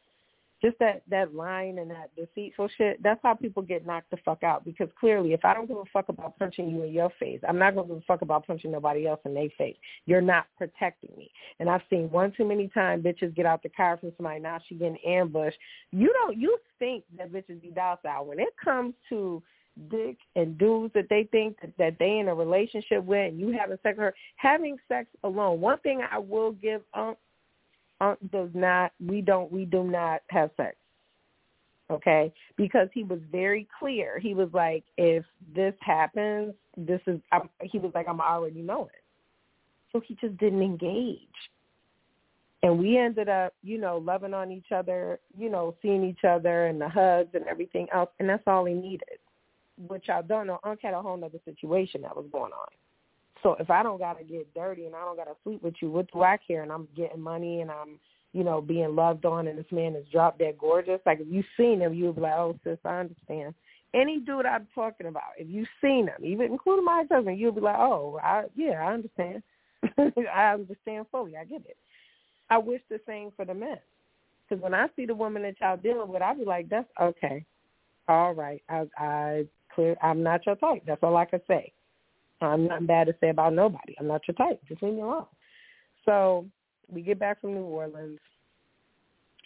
[0.62, 4.44] just that that lying and that deceitful shit, that's how people get knocked the fuck
[4.44, 4.64] out.
[4.64, 7.58] Because clearly, if I don't give a fuck about punching you in your face, I'm
[7.58, 9.78] not going to give a fuck about punching nobody else in their face.
[10.06, 11.32] You're not protecting me.
[11.60, 14.60] And I've seen one too many times bitches get out the car from somebody, now
[14.68, 15.58] she getting ambushed.
[15.92, 18.26] You don't, you think that bitches be docile.
[18.26, 19.42] When it comes to
[19.90, 23.52] dick and dudes that they think that, that they in a relationship with and you
[23.58, 25.62] having sex with her, having sex alone.
[25.62, 27.16] One thing I will give um
[28.02, 28.92] Unc does not.
[29.00, 29.52] We don't.
[29.52, 30.76] We do not have sex.
[31.90, 34.18] Okay, because he was very clear.
[34.18, 37.20] He was like, if this happens, this is.
[37.32, 38.90] I'm, he was like, I'm already knowing.
[39.92, 41.20] So he just didn't engage.
[42.64, 46.68] And we ended up, you know, loving on each other, you know, seeing each other
[46.68, 48.10] and the hugs and everything else.
[48.20, 49.18] And that's all he needed,
[49.88, 50.60] which I don't know.
[50.64, 52.68] Unc had a whole other situation that was going on.
[53.44, 55.76] So if I don't got to get dirty and I don't got to sleep with
[55.82, 56.64] you, what do I care?
[56.64, 58.00] And I'm getting money and I'm,
[58.34, 61.02] you know, being loved on and this man is drop dead gorgeous.
[61.06, 63.54] Like if you seen him, you would be like, oh, sis, I understand.
[63.94, 67.62] Any dude I'm talking about, if you seen him, even including my husband, you'll be
[67.62, 69.44] like, oh, I, yeah, I understand.
[70.34, 71.36] I understand fully.
[71.36, 71.78] I get it.
[72.50, 73.80] I wish the same for the men.
[74.48, 77.46] Because when I see the woman that y'all dealing with, I be like, that's okay.
[78.08, 78.62] All right.
[78.70, 79.96] I, I clear.
[80.02, 80.84] I'm not your type.
[80.86, 81.72] That's all I can say.
[82.46, 83.96] I'm nothing bad to say about nobody.
[84.00, 84.60] I'm not your type.
[84.68, 85.26] Just leave me alone.
[86.06, 86.46] So
[86.90, 88.20] we get back from New Orleans,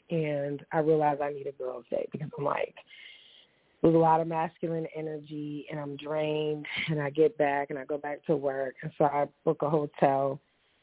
[0.10, 2.76] and I realize I need a girl's day because I'm like,
[3.82, 6.66] there's a lot of masculine energy, and I'm drained.
[6.90, 9.70] And I get back, and I go back to work, and so I book a
[9.70, 10.40] hotel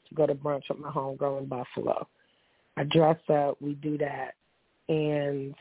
[0.08, 2.06] to go to brunch with my homegirl in Buffalo.
[2.76, 3.60] I dress up.
[3.60, 4.34] We do that,
[4.88, 5.54] and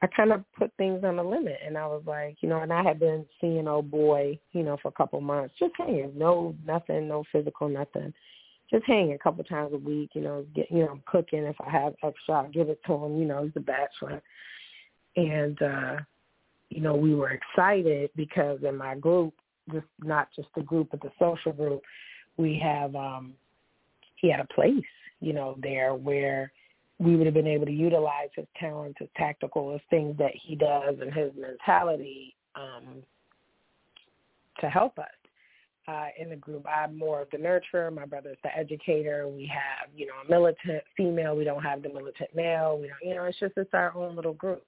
[0.00, 2.72] I kind of put things on the limit, and I was like, you know, and
[2.72, 6.54] I had been seeing old boy, you know, for a couple months, just hanging, no
[6.64, 8.14] nothing, no physical, nothing,
[8.70, 11.70] just hanging a couple times a week, you know, get, you know, cooking if I
[11.70, 14.22] have extra, I'll give it to him, you know, he's a bachelor,
[15.16, 15.96] and uh,
[16.70, 19.34] you know, we were excited because in my group,
[19.72, 21.82] just not just the group, but the social group,
[22.36, 23.34] we have, um,
[24.16, 24.84] he had a place,
[25.20, 26.52] you know, there where
[26.98, 30.56] we would have been able to utilize his talents, his tactical, his things that he
[30.56, 33.02] does, and his mentality um,
[34.60, 35.06] to help us
[35.86, 36.66] uh, in the group.
[36.66, 37.94] I'm more of the nurturer.
[37.94, 39.28] My brother's the educator.
[39.28, 41.36] We have, you know, a militant female.
[41.36, 42.78] We don't have the militant male.
[42.80, 44.64] We don't, you know, it's just it's our own little group.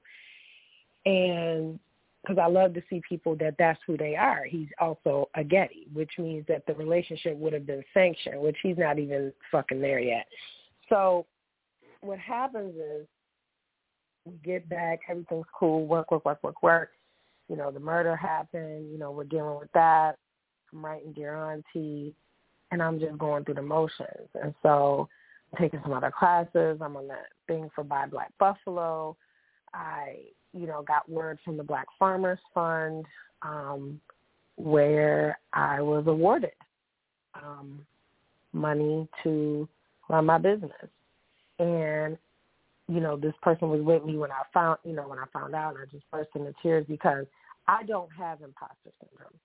[1.05, 1.79] And
[2.23, 4.45] because I love to see people that that's who they are.
[4.45, 8.77] He's also a Getty, which means that the relationship would have been sanctioned, which he's
[8.77, 10.27] not even fucking there yet.
[10.91, 11.27] So
[12.01, 13.07] what happens is
[14.25, 16.91] we get back, everything's cool, work, work, work, work, work.
[17.49, 20.17] You know, the murder happened, you know, we're dealing with that.
[20.73, 22.15] I'm writing Dear Auntie,
[22.71, 24.29] and I'm just going through the motions.
[24.41, 25.09] And so
[25.53, 26.79] I'm taking some other classes.
[26.81, 29.17] I'm on that thing for Buy Black Buffalo.
[29.75, 30.19] I,
[30.53, 33.05] you know, got word from the Black Farmers Fund
[33.43, 34.01] um,
[34.57, 36.53] where I was awarded
[37.35, 37.85] um,
[38.53, 39.69] money to
[40.09, 40.89] run my business
[41.61, 42.19] and
[42.89, 45.55] you know this person was with me when I found you know when I found
[45.55, 47.27] out and I just burst into tears because
[47.69, 49.39] I don't have imposter syndrome.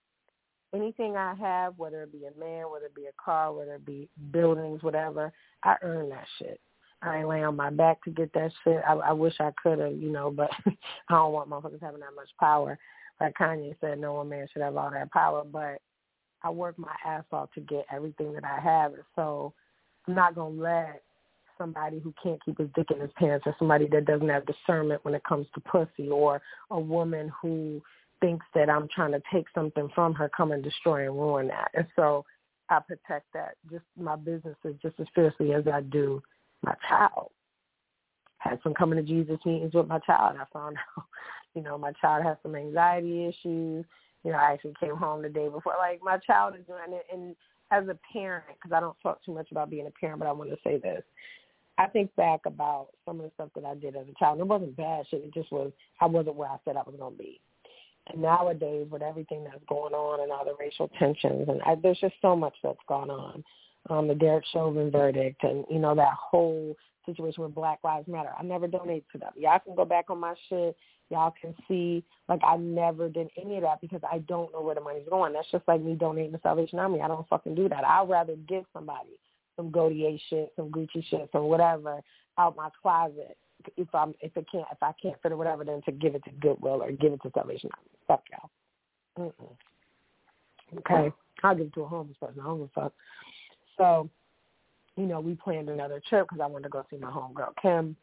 [0.74, 3.86] Anything I have, whether it be a man, whether it be a car, whether it
[3.86, 5.32] be buildings, whatever,
[5.63, 6.59] I earn that shit.
[7.01, 8.82] I ain't lay on my back to get that shit.
[8.88, 10.74] I, I wish I could have, you know, but I
[11.09, 12.78] don't want motherfuckers having that much power.
[13.22, 15.43] Like Kanye said, no one man should have all that power.
[15.45, 15.82] But
[16.41, 19.53] I work my ass off to get everything that I have, and so
[20.07, 21.03] I'm not gonna let
[21.58, 25.03] somebody who can't keep his dick in his pants or somebody that doesn't have discernment
[25.03, 26.41] when it comes to pussy or
[26.72, 27.82] a woman who
[28.22, 31.70] thinks that I'm trying to take something from her come and destroy and ruin that.
[31.74, 32.26] And so
[32.70, 36.22] I protect that just my businesses just as fiercely as I do
[36.64, 37.32] my child.
[38.38, 40.38] Had some coming to Jesus meetings with my child.
[40.39, 41.06] I found out,
[41.53, 43.86] you know, my child has some anxiety issues.
[44.24, 45.74] You know, I actually came home the day before.
[45.78, 47.36] Like my child is doing it, and
[47.72, 50.32] as a parent, because I don't talk too much about being a parent, but I
[50.32, 51.03] want to say this.
[51.78, 54.40] I think back about some of the stuff that I did as a child.
[54.40, 55.24] It wasn't bad shit.
[55.24, 57.40] It just was I wasn't where I said I was going to be.
[58.08, 62.00] And nowadays, with everything that's going on and all the racial tensions, and I, there's
[62.00, 63.44] just so much that's gone on.
[63.90, 68.32] Um, the Derek Chauvin verdict, and you know that whole situation with Black Lives Matter.
[68.38, 69.32] I never donate to them.
[69.36, 70.76] Y'all can go back on my shit.
[71.12, 74.74] Y'all can see, like, I never did any of that because I don't know where
[74.74, 75.34] the money's going.
[75.34, 77.02] That's just like me donating to Salvation Army.
[77.02, 77.86] I don't fucking do that.
[77.86, 79.20] I'd rather give somebody
[79.56, 82.01] some Gaultier shit, some Gucci shit, some whatever
[82.38, 83.38] out my closet.
[83.78, 86.24] If I'm if it can't if I can't fit it whatever, then to give it
[86.26, 87.89] to Goodwill or give it to Salvation Army.
[88.08, 88.49] Fuck y'all.
[89.18, 90.80] Mm-mm.
[90.80, 92.41] Okay, I'll give it to a homeless person.
[92.41, 92.93] I don't give a fuck.
[93.78, 94.10] So,
[94.97, 97.95] you know, we planned another trip because I wanted to go see my homegirl Kim.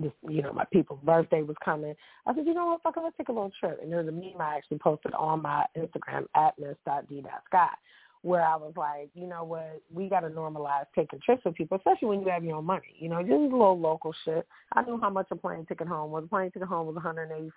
[0.00, 1.94] This, you know, my people's birthday was coming.
[2.24, 3.80] I said, you know what, fuck it, let's take a little trip.
[3.82, 7.78] And there's a meme I actually posted on my Instagram at miss.d.scott
[8.22, 11.76] where I was like, you know what, we got to normalize taking trips with people,
[11.76, 12.94] especially when you have your own money.
[12.98, 14.46] You know, just a little local shit.
[14.72, 16.24] I knew how much a plane ticket home was.
[16.24, 17.50] A plane ticket home was $184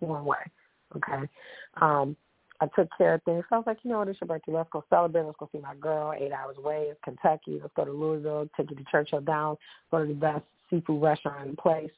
[0.00, 0.36] one way.
[0.96, 1.28] Okay.
[1.80, 2.16] Um,
[2.60, 3.44] I took care of things.
[3.48, 4.52] So I was like, you know what, it's your birthday.
[4.52, 5.24] Let's go celebrate.
[5.24, 6.12] Let's go see my girl.
[6.18, 6.86] Eight hours away.
[6.90, 7.58] It's Kentucky.
[7.60, 8.48] Let's go to Louisville.
[8.56, 9.58] Take you to Churchill Downs.
[9.90, 11.90] Go to the best seafood restaurant in the place.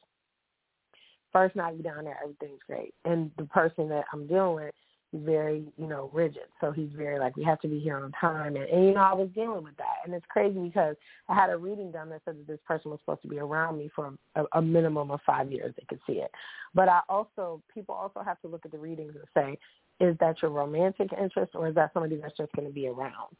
[1.31, 2.93] First night we down there, everything's great.
[3.05, 4.75] And the person that I'm dealing with,
[5.11, 6.43] He's very, you know, rigid.
[6.61, 8.55] So he's very like, we have to be here on time.
[8.55, 10.05] And, and you know, I was dealing with that.
[10.05, 10.95] And it's crazy because
[11.27, 13.77] I had a reading done that said that this person was supposed to be around
[13.77, 15.73] me for a, a minimum of five years.
[15.77, 16.31] They could see it.
[16.73, 20.41] But I also, people also have to look at the readings and say, is that
[20.41, 23.35] your romantic interest or is that somebody that's just going to be around?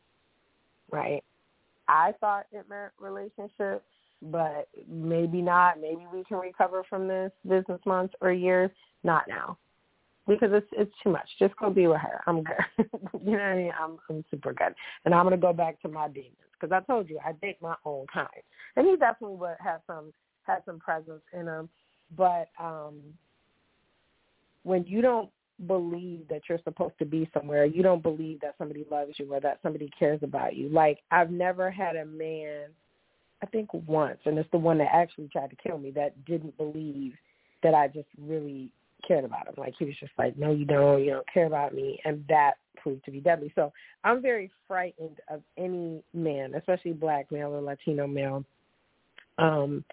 [0.92, 1.24] Right?
[1.88, 3.84] I thought it meant relationship,
[4.22, 5.80] but maybe not.
[5.80, 8.72] Maybe we can recover from this business months or years.
[9.04, 9.58] Not now
[10.36, 11.28] because it's it's too much.
[11.40, 12.22] Just go be with her.
[12.28, 12.56] I'm good.
[13.26, 13.72] you know what I mean?
[13.80, 14.74] I'm I'm super good,
[15.06, 17.76] and I'm gonna go back to my demons because I told you I date my
[17.86, 18.28] own kind,
[18.76, 20.14] and he definitely would have some
[20.44, 21.70] had some presence in him,
[22.18, 23.00] but um
[24.64, 25.30] when you don't
[25.68, 29.40] believe that you're supposed to be somewhere, you don't believe that somebody loves you or
[29.40, 30.70] that somebody cares about you.
[30.70, 32.70] Like I've never had a man,
[33.42, 36.58] I think once, and it's the one that actually tried to kill me that didn't
[36.58, 37.14] believe
[37.64, 38.72] that I just really
[39.08, 39.56] cared about him.
[39.58, 41.04] Like he was just like, no, you don't.
[41.04, 43.52] You don't care about me, and that proved to be deadly.
[43.56, 43.72] So
[44.04, 48.44] I'm very frightened of any man, especially black male or Latino male,
[49.38, 49.84] um,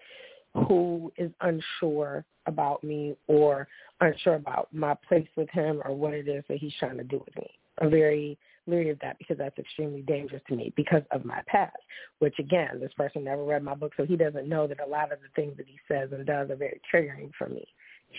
[0.67, 3.67] who is unsure about me or
[4.01, 7.21] unsure about my place with him or what it is that he's trying to do
[7.23, 7.49] with me.
[7.81, 8.37] I'm very
[8.67, 11.77] leery of that because that's extremely dangerous to me because of my past,
[12.19, 15.11] which again, this person never read my book, so he doesn't know that a lot
[15.11, 17.65] of the things that he says and does are very triggering for me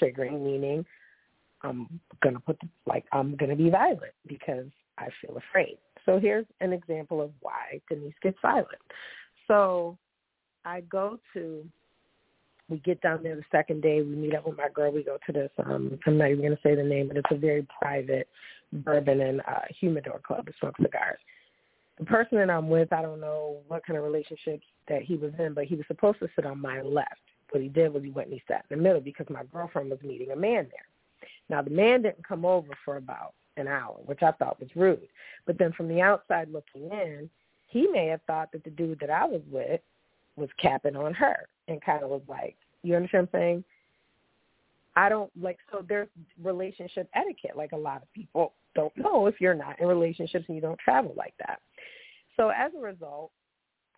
[0.01, 0.85] triggering, meaning
[1.63, 4.67] I'm gonna put the, like I'm gonna be violent because
[4.99, 5.79] I feel afraid.
[6.07, 8.69] So here's an example of why Denise gets violent.
[9.47, 9.99] So
[10.65, 11.65] I go to
[12.69, 15.19] we get down there the second day, we meet up with my girl, we go
[15.27, 18.29] to this um I'm not even gonna say the name, but it's a very private
[18.73, 21.19] bourbon and uh humidor club to smoke cigars.
[21.99, 25.33] The person that I'm with, I don't know what kind of relationships that he was
[25.39, 27.21] in, but he was supposed to sit on my left.
[27.51, 29.91] What he did was he went and he sat in the middle because my girlfriend
[29.91, 31.29] was meeting a man there.
[31.49, 35.09] Now the man didn't come over for about an hour, which I thought was rude.
[35.47, 37.29] But then from the outside looking in,
[37.69, 39.81] he may have thought that the dude that I was with
[40.37, 43.65] was capping on her and kind of was like, you understand what I'm saying?
[44.97, 46.09] I don't like so there's
[46.43, 50.57] relationship etiquette like a lot of people don't know if you're not in relationships and
[50.57, 51.61] you don't travel like that.
[52.37, 53.31] So as a result,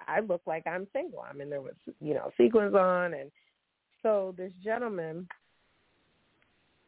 [0.08, 1.24] I look like I'm single.
[1.28, 3.30] I mean, there was, you know sequins on, and
[4.02, 5.28] so this gentleman,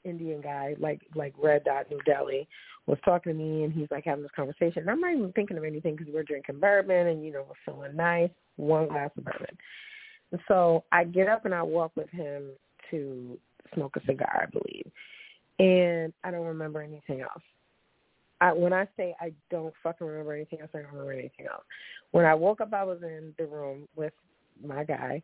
[0.04, 2.48] Indian guy, like like Red Dot New Delhi,
[2.86, 4.82] was talking to me, and he's like having this conversation.
[4.82, 7.72] And I'm not even thinking of anything because we're drinking bourbon, and you know we're
[7.72, 9.56] feeling nice, one glass of bourbon.
[10.32, 12.50] And so I get up and I walk with him
[12.90, 13.38] to
[13.74, 14.90] smoke a cigar, I believe,
[15.58, 17.42] and I don't remember anything else.
[18.40, 21.64] I, when I say I don't fucking remember anything else, I don't remember anything else.
[22.10, 24.12] When I woke up, I was in the room with
[24.62, 25.22] my guy,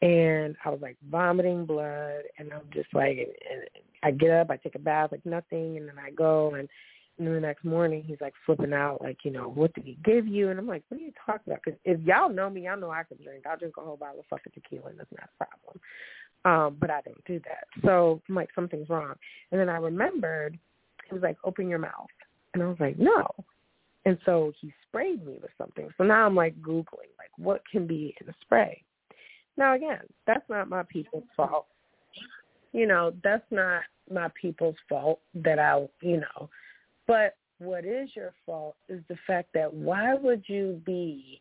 [0.00, 3.62] and I was like vomiting blood, and I'm just like, and
[4.02, 6.68] I get up, I take a bath, like nothing, and then I go, and,
[7.18, 9.98] and then the next morning he's like flipping out, like, you know, what did he
[10.04, 10.50] give you?
[10.50, 11.60] And I'm like, what are you talking about?
[11.64, 13.44] Because if y'all know me, y'all know I can drink.
[13.46, 15.80] I'll drink a whole bottle of fucking tequila, and that's not a problem.
[16.44, 17.66] Um, but I don't do that.
[17.84, 19.14] So I'm like, something's wrong.
[19.52, 20.58] And then I remembered,
[21.08, 22.08] he was like, open your mouth.
[22.54, 23.26] And I was like, no.
[24.04, 25.88] And so he sprayed me with something.
[25.96, 28.82] So now I'm like Googling, like, what can be in a spray?
[29.56, 31.66] Now, again, that's not my people's fault.
[32.72, 36.48] You know, that's not my people's fault that I, you know.
[37.06, 41.40] But what is your fault is the fact that why would you be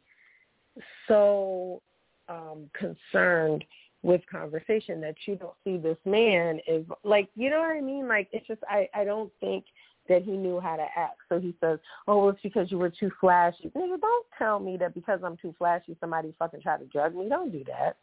[1.07, 1.82] so
[2.30, 3.66] um concerned
[4.03, 8.07] with conversation that you don't see this man is like you know what I mean?
[8.07, 9.66] Like it's just I I don't think
[10.12, 11.20] that he knew how to act.
[11.30, 14.93] So he says, "Oh, it's because you were too flashy." Nigga, don't tell me that
[14.93, 17.30] because I'm too flashy, somebody fucking tried to drug me.
[17.30, 17.97] Don't do that.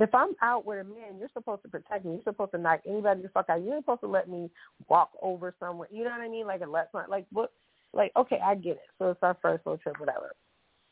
[0.00, 2.12] If I'm out with a man, you're supposed to protect me.
[2.12, 3.62] You're supposed to knock anybody the fuck out.
[3.62, 4.48] You ain't supposed to let me
[4.88, 5.88] walk over somewhere.
[5.90, 6.46] You know what I mean?
[6.46, 7.52] Like let's not like what?
[7.92, 8.88] Like okay, I get it.
[8.98, 10.34] So it's our first little trip, whatever.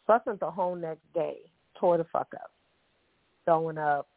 [0.06, 1.36] So I spent the whole next day
[1.78, 2.50] tore the fuck up,
[3.44, 4.08] throwing up,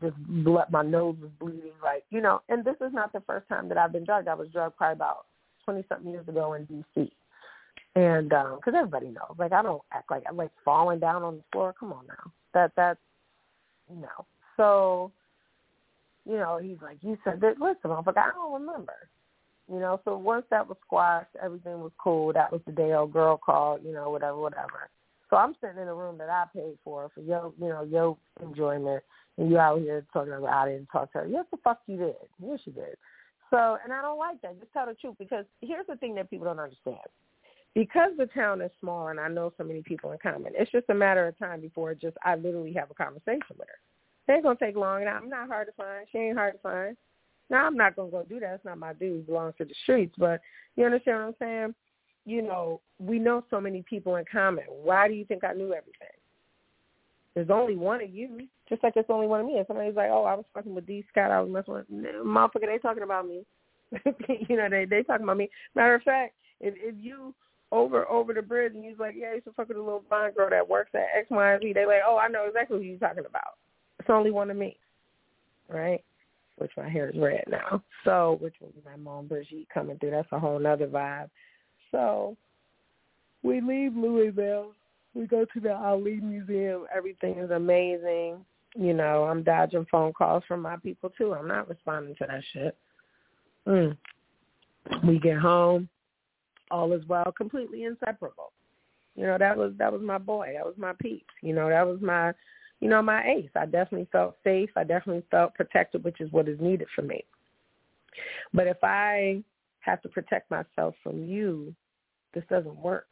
[0.00, 0.68] just blood.
[0.70, 2.40] My nose was bleeding, like you know.
[2.48, 4.28] And this is not the first time that I've been drugged.
[4.28, 5.26] I was drugged probably about
[5.64, 7.12] twenty something years ago in D.C.
[7.96, 11.36] And because um, everybody knows, like I don't act like I'm like falling down on
[11.36, 11.74] the floor.
[11.78, 13.00] Come on now, that that's
[13.92, 14.26] no.
[14.56, 15.10] So,
[16.24, 17.60] you know, he's like, you said that.
[17.60, 19.08] Listen, I'm like, I don't remember.
[19.72, 22.32] You know, so once that was squashed, everything was cool.
[22.32, 24.90] That was the day old girl called, you know, whatever, whatever.
[25.28, 28.16] So I'm sitting in a room that I paid for for your, you know, your
[28.42, 29.02] enjoyment,
[29.38, 31.26] and you out here talking about I didn't talk to her.
[31.26, 32.14] Yes, the fuck you did.
[32.44, 32.96] Yes, you did.
[33.50, 34.58] So, and I don't like that.
[34.60, 36.98] Just tell the truth because here's the thing that people don't understand.
[37.74, 40.88] Because the town is small and I know so many people in common, it's just
[40.88, 44.32] a matter of time before just I literally have a conversation with her.
[44.32, 46.06] It ain't gonna take long, and I'm not hard to find.
[46.10, 46.96] She ain't hard to find.
[47.48, 48.54] Now I'm not gonna go do that.
[48.54, 49.20] It's not my dude.
[49.20, 50.14] It belongs to the streets.
[50.18, 50.40] But
[50.76, 51.74] you understand what I'm saying?
[52.26, 54.64] You know, we know so many people in common.
[54.68, 56.19] Why do you think I knew everything?
[57.40, 59.56] There's only one of you, just like there's only one of me.
[59.56, 61.04] And somebody's like, "Oh, I was fucking with D.
[61.10, 61.30] Scott.
[61.30, 62.66] I was messing with motherfucker.
[62.66, 63.46] They talking about me.
[64.48, 65.48] you know, they they talking about me.
[65.74, 67.34] Matter of fact, if if you
[67.72, 70.50] over over the bridge and he's like, yeah, he's a fucking a little blonde girl
[70.50, 71.72] that works at X, Y, and Z.
[71.72, 73.54] They like, oh, I know exactly who you're talking about.
[73.98, 74.76] It's only one of me,
[75.66, 76.04] right?
[76.58, 77.82] Which my hair is red now.
[78.04, 80.10] So, which was my Maman Brigitte coming through.
[80.10, 81.30] That's a whole nother vibe.
[81.90, 82.36] So,
[83.42, 84.72] we leave Louisville.
[85.14, 86.86] We go to the Ali Museum.
[86.94, 88.44] Everything is amazing.
[88.76, 91.34] You know, I'm dodging phone calls from my people too.
[91.34, 92.76] I'm not responding to that shit.
[93.66, 93.96] Mm.
[95.04, 95.88] We get home
[96.70, 98.52] all is well, completely inseparable.
[99.16, 100.52] You know, that was that was my boy.
[100.54, 101.34] That was my peeps.
[101.42, 102.32] You know, that was my
[102.80, 103.50] you know, my ace.
[103.54, 104.70] I definitely felt safe.
[104.76, 107.24] I definitely felt protected, which is what is needed for me.
[108.54, 109.42] But if I
[109.80, 111.74] have to protect myself from you,
[112.32, 113.06] this doesn't work.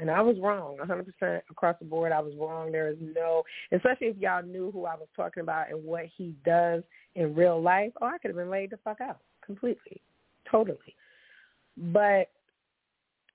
[0.00, 2.12] And I was wrong, 100% across the board.
[2.12, 2.70] I was wrong.
[2.70, 3.42] There is no,
[3.72, 6.82] especially if y'all knew who I was talking about and what he does
[7.14, 7.92] in real life.
[8.00, 10.00] Oh, I could have been laid the fuck out completely,
[10.50, 10.94] totally.
[11.76, 12.30] But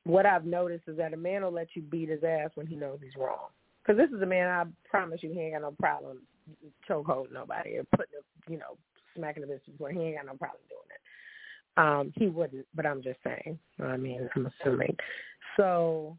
[0.05, 2.75] what I've noticed is that a man will let you beat his ass when he
[2.75, 3.49] knows he's wrong.
[3.81, 6.19] Because this is a man I promise you he ain't got no problem
[6.89, 8.77] chokehold nobody or putting a, you know
[9.15, 11.01] smacking a bitch before he ain't got no problem doing it.
[11.75, 13.57] Um, he wouldn't, but I'm just saying.
[13.79, 14.95] I mean, I'm assuming.
[15.57, 16.17] So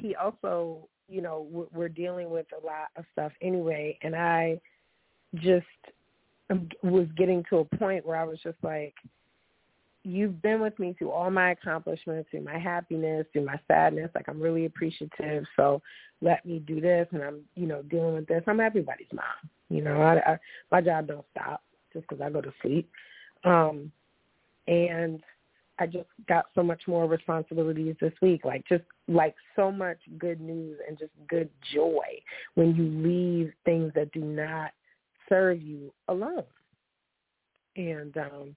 [0.00, 4.60] he also, you know, we're dealing with a lot of stuff anyway, and I
[5.36, 5.66] just
[6.82, 8.94] was getting to a point where I was just like,
[10.02, 14.10] you've been with me through all my accomplishments, through my happiness, through my sadness.
[14.14, 15.44] Like I'm really appreciative.
[15.56, 15.82] So
[16.20, 18.42] let me do this, and I'm, you know, dealing with this.
[18.46, 19.50] I'm everybody's mom.
[19.68, 20.38] You know, I, I
[20.70, 22.90] my job don't stop just because I go to sleep.
[23.44, 23.92] Um,
[24.66, 25.22] and
[25.80, 28.44] I just got so much more responsibilities this week.
[28.44, 32.04] Like just like so much good news and just good joy
[32.54, 34.72] when you leave things that do not
[35.28, 36.44] serve you alone.
[37.76, 38.56] And um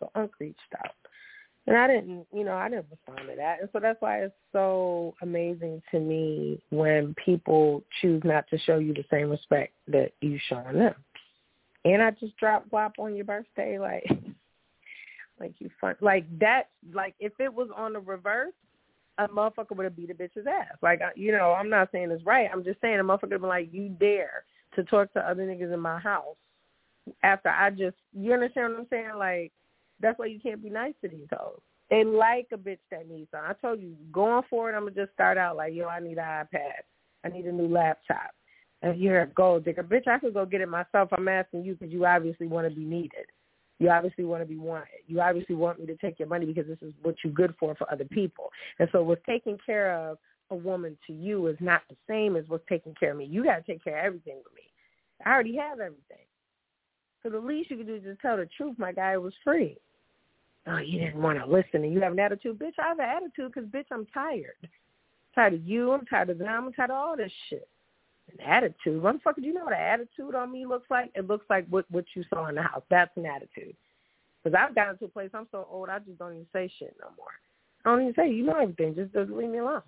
[0.00, 0.94] so Unc reached out.
[1.66, 3.60] And I didn't, you know, I didn't respond to that.
[3.60, 8.78] And so that's why it's so amazing to me when people choose not to show
[8.78, 10.94] you the same respect that you showing them.
[11.84, 14.04] And I just dropped WAP on your birthday, like,
[15.42, 18.52] like you fun, like that, like if it was on the reverse,
[19.18, 20.76] a motherfucker would have beat a bitch's ass.
[20.80, 22.48] Like, you know, I'm not saying it's right.
[22.50, 25.72] I'm just saying a motherfucker would be like, you dare to talk to other niggas
[25.72, 26.36] in my house
[27.22, 29.10] after I just, you understand what I'm saying?
[29.18, 29.52] Like,
[30.00, 31.60] that's why you can't be nice to these hoes.
[31.90, 33.50] They like a bitch that needs something.
[33.50, 36.24] I told you, going forward, I'm gonna just start out like, yo, I need an
[36.24, 36.80] iPad.
[37.24, 38.30] I need a new laptop.
[38.80, 40.08] And you're a gold digger, bitch.
[40.08, 41.10] I could go get it myself.
[41.12, 43.26] I'm asking you because you obviously want to be needed.
[43.82, 44.88] You obviously want to be wanted.
[45.06, 47.74] You obviously want me to take your money because this is what you're good for
[47.74, 48.50] for other people.
[48.78, 50.18] And so, what's taking care of
[50.50, 53.24] a woman to you is not the same as what's taking care of me.
[53.24, 54.62] You got to take care of everything with me.
[55.24, 56.26] I already have everything.
[57.22, 58.74] So the least you can do is just tell the truth.
[58.78, 59.78] My guy was free
[60.66, 62.58] oh, you didn't want to listen and you have an attitude.
[62.58, 64.56] Bitch, I have an attitude because, bitch, I'm tired.
[64.62, 64.68] I'm
[65.34, 65.92] tired of you.
[65.92, 66.48] I'm tired of them.
[66.48, 67.68] I'm tired of all this shit.
[68.38, 69.02] An attitude.
[69.02, 71.10] Motherfucker, do you know what an attitude on me looks like?
[71.14, 72.82] It looks like what, what you saw in the house.
[72.90, 73.76] That's an attitude.
[74.42, 76.96] Because I've gotten to a place, I'm so old, I just don't even say shit
[77.00, 77.28] no more.
[77.84, 78.94] I don't even say, you know everything.
[78.94, 79.82] Just, just leave me alone.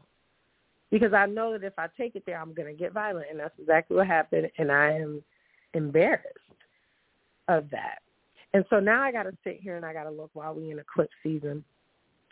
[0.91, 3.27] Because I know that if I take it there, I'm to get violent.
[3.31, 4.51] And that's exactly what happened.
[4.59, 5.23] And I am
[5.73, 6.27] embarrassed
[7.49, 7.99] of that.
[8.53, 10.71] And so now I got to sit here and I got to look while we
[10.71, 11.65] in eclipse season,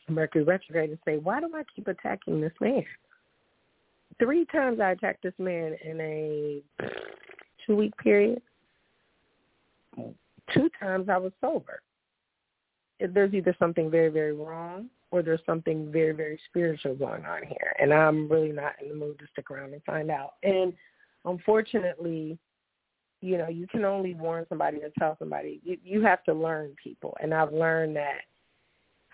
[0.08, 2.84] Mercury retrograde, and say, why do I keep attacking this man?
[4.18, 6.62] Three times I attacked this man in a
[7.66, 8.40] two-week period.
[10.54, 11.80] Two times I was sober.
[13.00, 17.74] There's either something very, very wrong or there's something very, very spiritual going on here.
[17.80, 20.34] And I'm really not in the mood to stick around and find out.
[20.42, 20.72] And
[21.24, 22.38] unfortunately,
[23.20, 25.60] you know, you can only warn somebody or tell somebody.
[25.64, 28.22] You, you have to learn people, and I've learned that.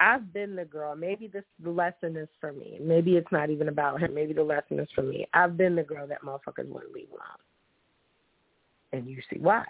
[0.01, 0.95] I've been the girl.
[0.95, 2.79] Maybe this the lesson is for me.
[2.81, 4.15] Maybe it's not even about him.
[4.15, 5.27] Maybe the lesson is for me.
[5.35, 7.43] I've been the girl that motherfuckers wouldn't leave alone,
[8.93, 9.65] and you see why.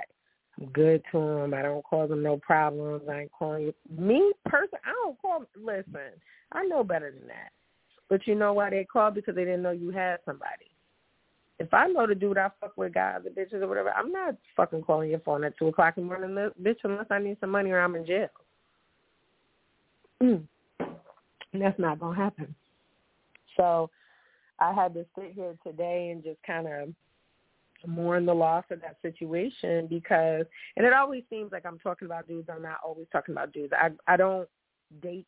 [0.61, 1.55] I'm good to him.
[1.55, 3.03] I don't cause him no problems.
[3.09, 3.75] I ain't calling you.
[3.97, 5.45] Me, person, I don't call.
[5.57, 6.13] Listen,
[6.53, 7.51] I know better than that.
[8.09, 9.15] But you know why they called?
[9.15, 10.69] Because they didn't know you had somebody
[11.59, 14.37] if I know the dude I fuck with guys or bitches or whatever, I'm not
[14.57, 17.51] fucking calling your phone at two o'clock in the morning, bitch, unless I need some
[17.51, 18.29] money or I'm in jail.
[20.23, 20.43] Mm.
[21.55, 22.55] That's not gonna happen.
[23.57, 23.91] So
[24.59, 26.89] I had to sit here today and just kind of
[27.87, 30.45] mourn the loss of that situation because
[30.77, 32.49] and it always seems like I'm talking about dudes.
[32.53, 33.73] I'm not always talking about dudes.
[33.77, 34.49] I I don't
[35.01, 35.27] date.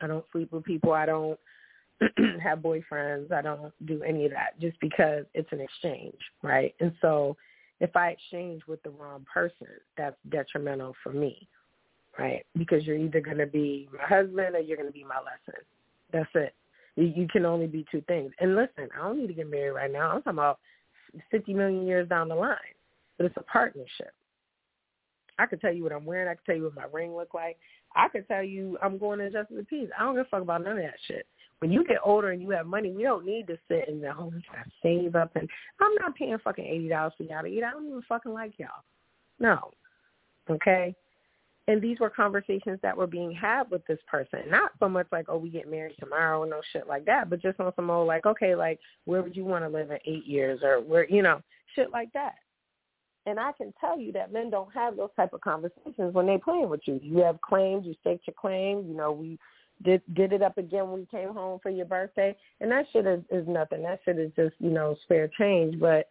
[0.00, 0.92] I don't sleep with people.
[0.92, 1.38] I don't
[2.42, 3.32] have boyfriends.
[3.32, 6.74] I don't do any of that just because it's an exchange, right?
[6.80, 7.36] And so
[7.80, 11.48] if I exchange with the wrong person, that's detrimental for me,
[12.18, 12.44] right?
[12.56, 15.60] Because you're either going to be my husband or you're going to be my lesson.
[16.12, 16.54] That's it.
[16.96, 18.32] You can only be two things.
[18.40, 20.10] And listen, I don't need to get married right now.
[20.10, 20.60] I'm talking about
[21.30, 22.56] 50 million years down the line.
[23.18, 24.12] But it's a partnership.
[25.38, 26.28] I could tell you what I'm wearing.
[26.28, 27.58] I could tell you what my ring look like.
[27.94, 29.88] I could tell you I'm going to Justice of Peace.
[29.98, 31.26] I don't give a fuck about none of that shit
[31.60, 34.12] when you get older and you have money, we don't need to sit in the
[34.12, 35.34] home and save up.
[35.36, 35.48] And
[35.80, 37.64] I'm not paying fucking eighty dollars for y'all to eat.
[37.64, 38.84] I don't even fucking like y'all.
[39.38, 39.70] No,
[40.50, 40.94] okay.
[41.68, 44.40] And these were conversations that were being had with this person.
[44.48, 47.42] Not so much like, oh, we get married tomorrow and no shit like that, but
[47.42, 50.26] just on some old like, okay, like where would you want to live in eight
[50.26, 51.42] years or where, you know,
[51.74, 52.34] shit like that.
[53.26, 56.38] And I can tell you that men don't have those type of conversations when they
[56.38, 57.00] playing with you.
[57.02, 58.86] You have claims, you state your claim.
[58.86, 59.36] You know, we
[59.82, 63.04] did did it up again when you came home for your birthday, and that shit
[63.04, 63.82] is, is nothing.
[63.82, 66.08] That shit is just you know spare change, but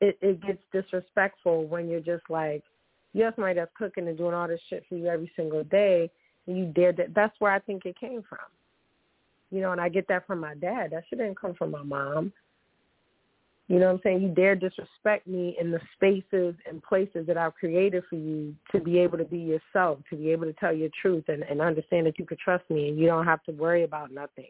[0.00, 2.64] it it gets disrespectful when you're just like
[3.12, 6.10] you have somebody that's cooking and doing all this shit for you every single day,
[6.46, 7.14] and you dare that.
[7.14, 8.38] That's where I think it came from.
[9.50, 10.90] You know, and I get that from my dad.
[10.90, 12.32] That shit didn't come from my mom.
[13.68, 14.22] You know what I'm saying?
[14.22, 18.80] You dare disrespect me in the spaces and places that I've created for you to
[18.80, 22.06] be able to be yourself, to be able to tell your truth and, and understand
[22.06, 24.48] that you could trust me and you don't have to worry about nothing.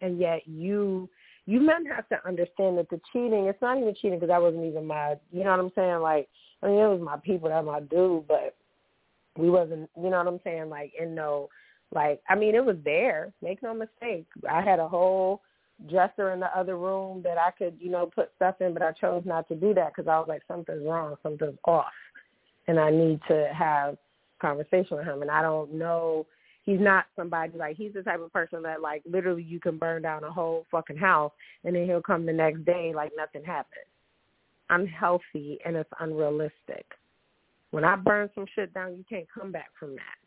[0.00, 1.08] And yet you
[1.48, 4.66] you men have to understand that the cheating, it's not even cheating because that wasn't
[4.66, 6.00] even my, you know what I'm saying?
[6.00, 6.28] Like,
[6.62, 8.56] I mean, it was my people, that my dude, but
[9.36, 10.68] we wasn't, you know what I'm saying?
[10.68, 11.48] Like, in no,
[11.94, 13.32] like, I mean, it was there.
[13.42, 14.26] Make no mistake.
[14.50, 15.42] I had a whole
[15.88, 18.92] dresser in the other room that I could, you know, put stuff in, but I
[18.92, 21.86] chose not to do that because I was like, something's wrong, something's off,
[22.66, 23.96] and I need to have
[24.40, 25.22] conversation with him.
[25.22, 26.26] And I don't know,
[26.68, 30.02] he's not somebody like he's the type of person that like literally you can burn
[30.02, 31.32] down a whole fucking house
[31.64, 33.86] and then he'll come the next day like nothing happened.
[34.70, 36.86] I'm healthy and it's unrealistic.
[37.70, 40.18] When I burn some shit down, you can't come back from that.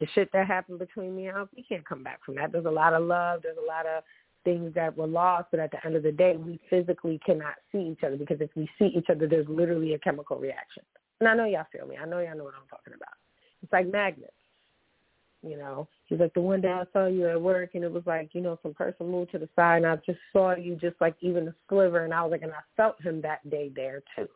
[0.00, 2.52] The shit that happened between me and Uncle, you can't come back from that.
[2.52, 3.40] There's a lot of love.
[3.42, 4.02] There's a lot of
[4.44, 7.80] things that were lost, but at the end of the day, we physically cannot see
[7.92, 10.82] each other because if we see each other, there's literally a chemical reaction.
[11.20, 11.96] And I know y'all feel me.
[12.00, 13.14] I know y'all know what I'm talking about.
[13.62, 14.32] It's like magnets.
[15.46, 18.02] You know, he's like the one day I saw you at work, and it was
[18.06, 20.96] like you know some person moved to the side, and I just saw you just
[21.00, 24.02] like even a sliver, and I was like, and I felt him that day there
[24.16, 24.28] too.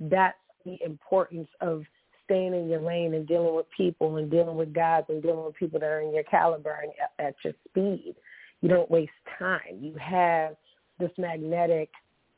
[0.00, 1.84] That's the importance of
[2.24, 5.56] staying in your lane and dealing with people and dealing with guys and dealing with
[5.56, 8.14] people that are in your caliber and at your speed
[8.62, 9.78] you don't waste time.
[9.80, 10.54] You have
[10.98, 11.90] this magnetic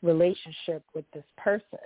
[0.03, 1.79] relationship with this person.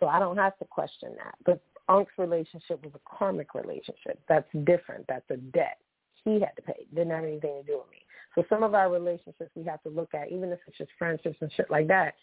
[0.00, 1.34] So I don't have to question that.
[1.44, 4.18] But Unc's relationship was a karmic relationship.
[4.28, 5.06] That's different.
[5.08, 5.78] That's a debt.
[6.24, 6.86] He had to pay.
[6.94, 7.98] Didn't have anything to do with me.
[8.34, 11.38] So some of our relationships we have to look at, even if it's just friendships
[11.40, 12.14] and shit like that,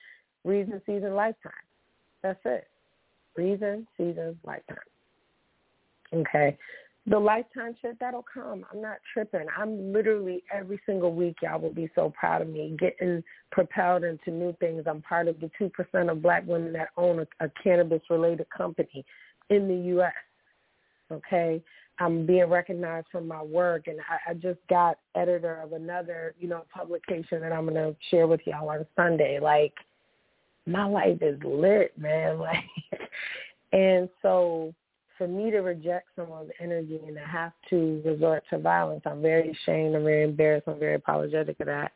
[0.44, 1.52] reason, season, lifetime.
[2.22, 2.68] That's it.
[3.36, 4.78] Reason, season, lifetime.
[6.14, 6.58] Okay
[7.06, 8.66] the lifetime shit that'll come.
[8.72, 9.46] I'm not tripping.
[9.58, 14.32] I'm literally every single week y'all will be so proud of me getting propelled into
[14.32, 14.84] new things.
[14.88, 18.48] I'm part of the two percent of black women that own a, a cannabis related
[18.56, 19.06] company
[19.50, 20.14] in the US.
[21.12, 21.62] Okay.
[22.00, 26.48] I'm being recognized for my work and I, I just got editor of another, you
[26.48, 29.40] know, publication that I'm gonna share with y'all on Sunday.
[29.40, 29.74] Like
[30.66, 32.40] my life is lit, man.
[32.40, 32.64] Like
[33.74, 34.74] and so
[35.18, 39.52] for me to reject someone's energy and to have to resort to violence, I'm very
[39.52, 39.96] ashamed.
[39.96, 40.68] I'm very embarrassed.
[40.68, 41.92] I'm very apologetic of that.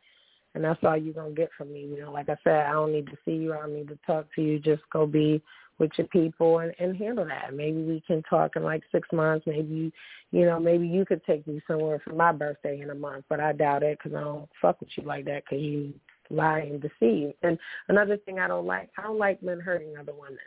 [0.55, 1.81] And that's all you're going to get from me.
[1.81, 3.53] You know, like I said, I don't need to see you.
[3.53, 4.59] I don't need to talk to you.
[4.59, 5.41] Just go be
[5.79, 7.53] with your people and, and handle that.
[7.53, 9.45] Maybe we can talk in like six months.
[9.45, 9.91] Maybe,
[10.31, 13.25] you know, maybe you could take me somewhere for my birthday in a month.
[13.29, 15.93] But I doubt it because I don't fuck with you like that because you
[16.29, 17.33] lie and deceive.
[17.43, 17.57] And
[17.89, 20.39] another thing I don't like, I don't like men hurting other women.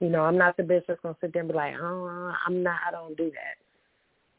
[0.00, 2.62] You know, I'm not the bitch that's gonna sit there and be like, oh, I'm
[2.62, 2.78] not.
[2.86, 3.56] I don't do that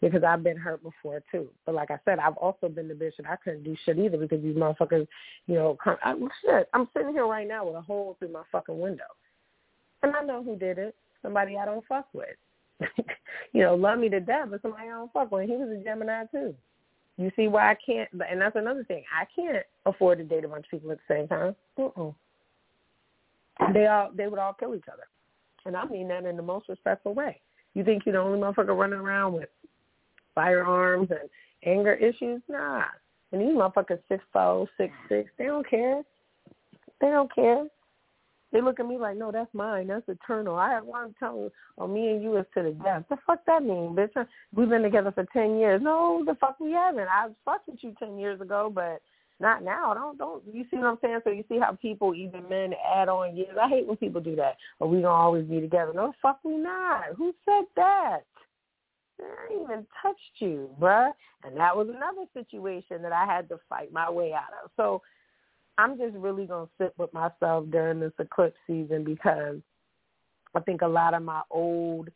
[0.01, 1.49] because I've been hurt before too.
[1.65, 4.17] But like I said, I've also been the bitch that I couldn't do shit either
[4.17, 5.07] because these motherfuckers,
[5.47, 6.15] you know, come, I,
[6.45, 6.69] shit.
[6.73, 9.03] I'm sitting here right now with a hole through my fucking window,
[10.03, 10.95] and I know who did it.
[11.21, 12.29] Somebody I don't fuck with.
[13.53, 15.49] you know, love me to death, but somebody I don't fuck with.
[15.49, 16.55] He was a Gemini too.
[17.17, 18.09] You see why I can't?
[18.29, 19.03] And that's another thing.
[19.13, 21.55] I can't afford to date a bunch of people at the same time.
[23.73, 25.03] They all they would all kill each other.
[25.65, 27.41] And I mean that in the most respectful way.
[27.73, 29.49] You think you're the only motherfucker running around with
[30.33, 31.29] firearms and
[31.65, 32.41] anger issues?
[32.47, 32.85] Nah.
[33.33, 36.01] And these motherfuckers six four, six six, they don't care.
[37.01, 37.67] They don't care.
[38.51, 39.87] They look at me like, no, that's mine.
[39.87, 40.55] That's eternal.
[40.55, 41.49] I have one tongue.
[41.77, 43.03] Oh, uh, me and you is to the death.
[43.09, 44.13] The fuck that mean, bitch?
[44.55, 45.81] We've been together for ten years.
[45.83, 47.07] No, the fuck we haven't.
[47.07, 49.01] I fucked with you ten years ago, but
[49.39, 49.93] not now.
[49.93, 50.43] Don't don't.
[50.51, 51.19] You see what I'm saying?
[51.23, 53.55] So you see how people, even men, add on years.
[53.61, 54.57] I hate when people do that.
[54.79, 55.93] Or we gonna always be together.
[55.93, 57.15] No, fuck we not.
[57.17, 58.21] Who said that?
[59.21, 61.11] I even touched you, bruh.
[61.43, 64.71] And that was another situation that I had to fight my way out of.
[64.75, 65.01] So
[65.79, 69.55] I'm just really going to sit with myself during this eclipse season because
[70.53, 72.09] I think a lot of my old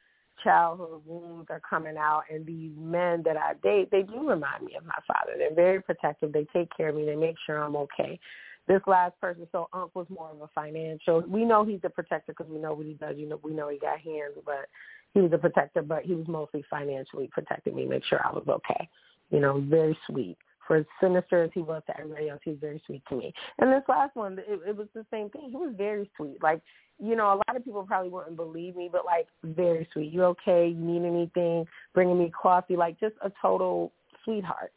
[0.44, 4.76] childhood wounds are coming out and these men that I date, they do remind me
[4.76, 5.38] of my father.
[5.38, 6.34] They're very protective.
[6.34, 7.06] They take care of me.
[7.06, 8.20] They make sure I'm okay.
[8.68, 11.24] This last person, so Unc was more of a financial.
[11.26, 13.16] We know he's a protector because we know what he does.
[13.18, 14.68] You know, we know he got hands, but
[15.14, 15.82] he was a protector.
[15.82, 18.90] But he was mostly financially protecting me, make sure I was okay.
[19.32, 20.38] You know, very sweet
[20.78, 23.34] as sinister as he was to everybody else, he was very sweet to me.
[23.60, 25.50] And this last one, it, it was the same thing.
[25.50, 26.42] He was very sweet.
[26.42, 26.62] Like,
[27.00, 30.12] you know, a lot of people probably wouldn't believe me, but like very sweet.
[30.12, 30.68] You okay?
[30.68, 31.66] You need anything?
[31.94, 33.92] Bringing me coffee, like just a total
[34.24, 34.72] sweetheart,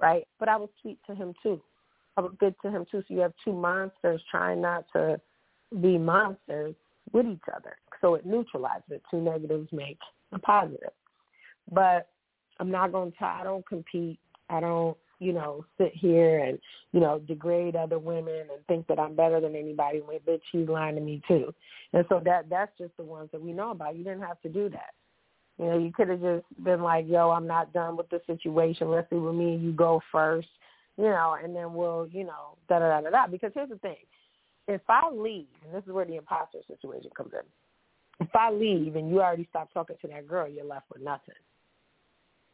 [0.00, 0.26] right?
[0.38, 1.60] But I was sweet to him too.
[2.16, 3.02] I was good to him too.
[3.06, 5.20] So you have two monsters trying not to
[5.80, 6.74] be monsters
[7.12, 7.76] with each other.
[8.00, 9.02] So it neutralizes it.
[9.10, 9.98] Two negatives make
[10.32, 10.90] a positive.
[11.70, 12.08] But
[12.58, 14.18] I'm not going to, I don't compete.
[14.48, 16.58] I don't you know, sit here and,
[16.92, 20.68] you know, degrade other women and think that I'm better than anybody when bitch she's
[20.68, 21.54] lying to me too.
[21.92, 23.96] And so that that's just the ones that we know about.
[23.96, 24.94] You didn't have to do that.
[25.58, 28.90] You know, you could have just been like, Yo, I'm not done with the situation.
[28.90, 30.48] Let's see with me and you go first,
[30.96, 33.26] you know, and then we'll, you know, da da da da da.
[33.26, 33.96] Because here's the thing.
[34.68, 38.26] If I leave, and this is where the imposter situation comes in.
[38.26, 41.34] If I leave and you already stopped talking to that girl, you're left with nothing.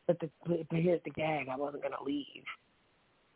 [0.07, 2.45] But the but here's the gag: I wasn't gonna leave.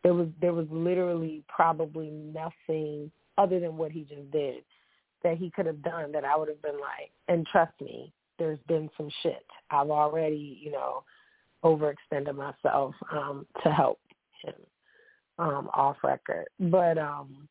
[0.03, 4.63] There was there was literally probably nothing other than what he just did
[5.23, 7.11] that he could have done that I would have been like.
[7.27, 9.45] And trust me, there's been some shit.
[9.69, 11.03] I've already you know
[11.63, 13.99] overextended myself um, to help
[14.43, 14.55] him
[15.37, 17.47] um, off record, but um,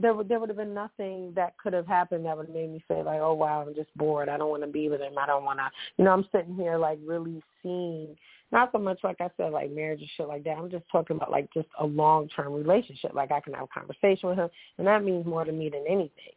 [0.00, 2.72] there would there would have been nothing that could have happened that would have made
[2.72, 4.28] me say like, oh wow, I'm just bored.
[4.28, 5.16] I don't want to be with him.
[5.18, 5.70] I don't want to.
[5.96, 8.16] You know, I'm sitting here like really seeing
[8.50, 10.58] not so much like I said like marriage and shit like that.
[10.58, 13.14] I'm just talking about like just a long term relationship.
[13.14, 15.84] Like I can have a conversation with him, and that means more to me than
[15.88, 16.34] anything.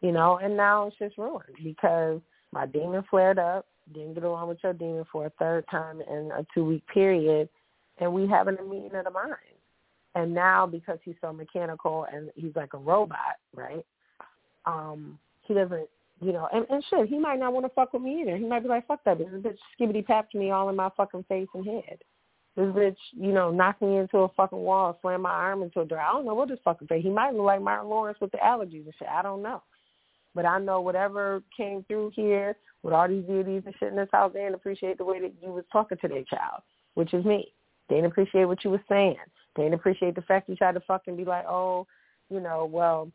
[0.00, 2.20] You know, and now it's just ruined because
[2.52, 3.66] my demon flared up.
[3.94, 7.48] Didn't get along with your demon for a third time in a two week period,
[7.98, 9.55] and we having a meeting of the minds
[10.16, 13.84] and now because he's so mechanical and he's like a robot, right?
[14.64, 15.88] Um, he doesn't,
[16.20, 18.36] you know, and, and shit, he might not want to fuck with me either.
[18.36, 21.26] He might be like, fuck that, this bitch skibbity papped me all in my fucking
[21.28, 21.98] face and head.
[22.56, 25.84] This bitch, you know, knocked me into a fucking wall, slammed my arm into a
[25.84, 26.00] door.
[26.00, 27.02] I don't know what this fucking thing.
[27.02, 29.08] He might look like Martin Lawrence with the allergies and shit.
[29.08, 29.62] I don't know.
[30.34, 34.08] But I know whatever came through here with all these beauties and shit in this
[34.10, 36.62] house, they didn't appreciate the way that you was talking to their child,
[36.94, 37.52] which is me.
[37.90, 39.16] They didn't appreciate what you was saying.
[39.56, 41.86] They didn't appreciate the fact you tried to fucking be like, oh,
[42.30, 43.10] you know, well,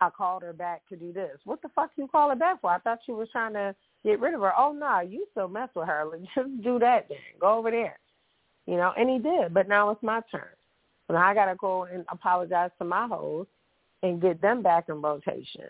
[0.00, 1.38] I called her back to do this.
[1.44, 2.70] What the fuck you call her back for?
[2.70, 4.52] I thought you was trying to get rid of her.
[4.56, 6.04] Oh no, nah, you still mess with her.
[6.10, 7.18] Like, just do that then.
[7.40, 7.98] Go over there.
[8.66, 9.52] You know, and he did.
[9.52, 10.48] But now it's my turn.
[11.08, 13.46] And I gotta go and apologize to my hoes
[14.02, 15.66] and get them back in rotation.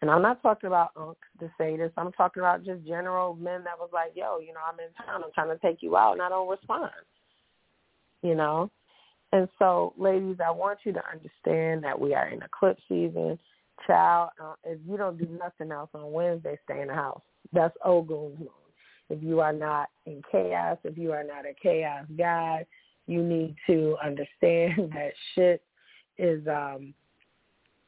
[0.00, 1.90] And I'm not talking about Unc to say this.
[1.96, 5.22] I'm talking about just general men that was like, yo, you know, I'm in town.
[5.24, 6.90] I'm trying to take you out, and I don't respond.
[8.22, 8.70] You know,
[9.32, 13.38] and so, ladies, I want you to understand that we are in eclipse season.
[13.86, 17.20] Child, uh, if you don't do nothing else on Wednesday, stay in the house.
[17.52, 18.48] That's Ogun's moon.
[19.10, 22.66] If you are not in chaos, if you are not a chaos guy,
[23.06, 25.62] you need to understand that shit
[26.18, 26.94] is um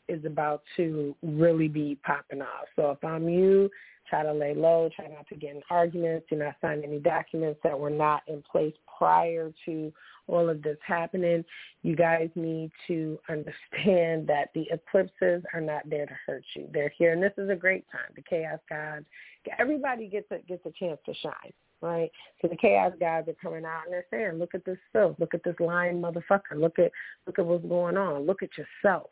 [0.09, 2.67] is about to really be popping off.
[2.77, 3.69] So if I'm you,
[4.09, 7.61] try to lay low, try not to get in arguments, do not sign any documents
[7.63, 9.93] that were not in place prior to
[10.27, 11.45] all of this happening.
[11.83, 16.69] You guys need to understand that the eclipses are not there to hurt you.
[16.73, 18.13] They're here, and this is a great time.
[18.15, 19.07] The chaos gods,
[19.59, 22.11] everybody gets a gets a chance to shine, right?
[22.41, 25.19] So the chaos gods are coming out and they're saying, "Look at this filth.
[25.19, 26.57] Look at this lying motherfucker.
[26.57, 26.93] Look at
[27.27, 28.27] look at what's going on.
[28.27, 29.11] Look at yourself."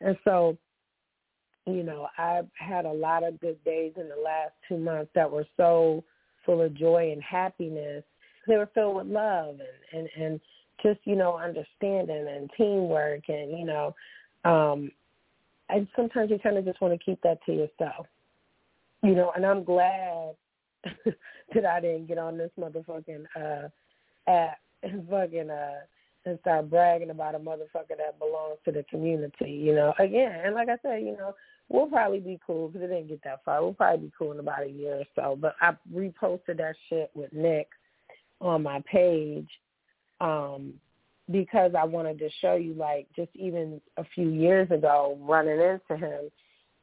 [0.00, 0.58] And so
[1.66, 5.30] you know, I've had a lot of good days in the last two months that
[5.30, 6.04] were so
[6.44, 8.04] full of joy and happiness.
[8.46, 9.56] They were filled with love
[9.92, 10.40] and, and, and
[10.80, 13.94] just, you know, understanding and teamwork and, you know,
[14.44, 14.90] um
[15.68, 18.06] and sometimes you kind of just want to keep that to yourself.
[19.02, 20.34] You know, and I'm glad
[21.54, 23.68] that I didn't get on this motherfucking uh
[24.30, 25.80] app and fucking uh
[26.24, 29.94] and start bragging about a motherfucker that belongs to the community, you know.
[29.98, 31.34] Again, and like I said, you know,
[31.68, 33.62] we'll probably be cool because it didn't get that far.
[33.62, 35.36] We'll probably be cool in about a year or so.
[35.40, 37.68] But I reposted that shit with Nick
[38.40, 39.48] on my page
[40.20, 40.74] um,
[41.30, 45.96] because I wanted to show you, like, just even a few years ago, running into
[45.96, 46.30] him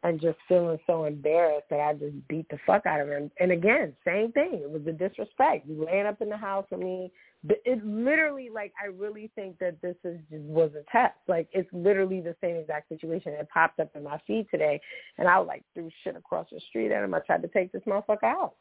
[0.04, 3.32] and just feeling so embarrassed that I just beat the fuck out of him.
[3.40, 4.60] And again, same thing.
[4.62, 5.66] It was the disrespect.
[5.66, 7.12] He ran up in the house with me.
[7.48, 11.16] It literally, like, I really think that this is just was a test.
[11.28, 13.34] Like, it's literally the same exact situation.
[13.34, 14.80] It popped up in my feed today,
[15.18, 17.14] and I like threw shit across the street at him.
[17.14, 18.54] I tried to take this motherfucker out.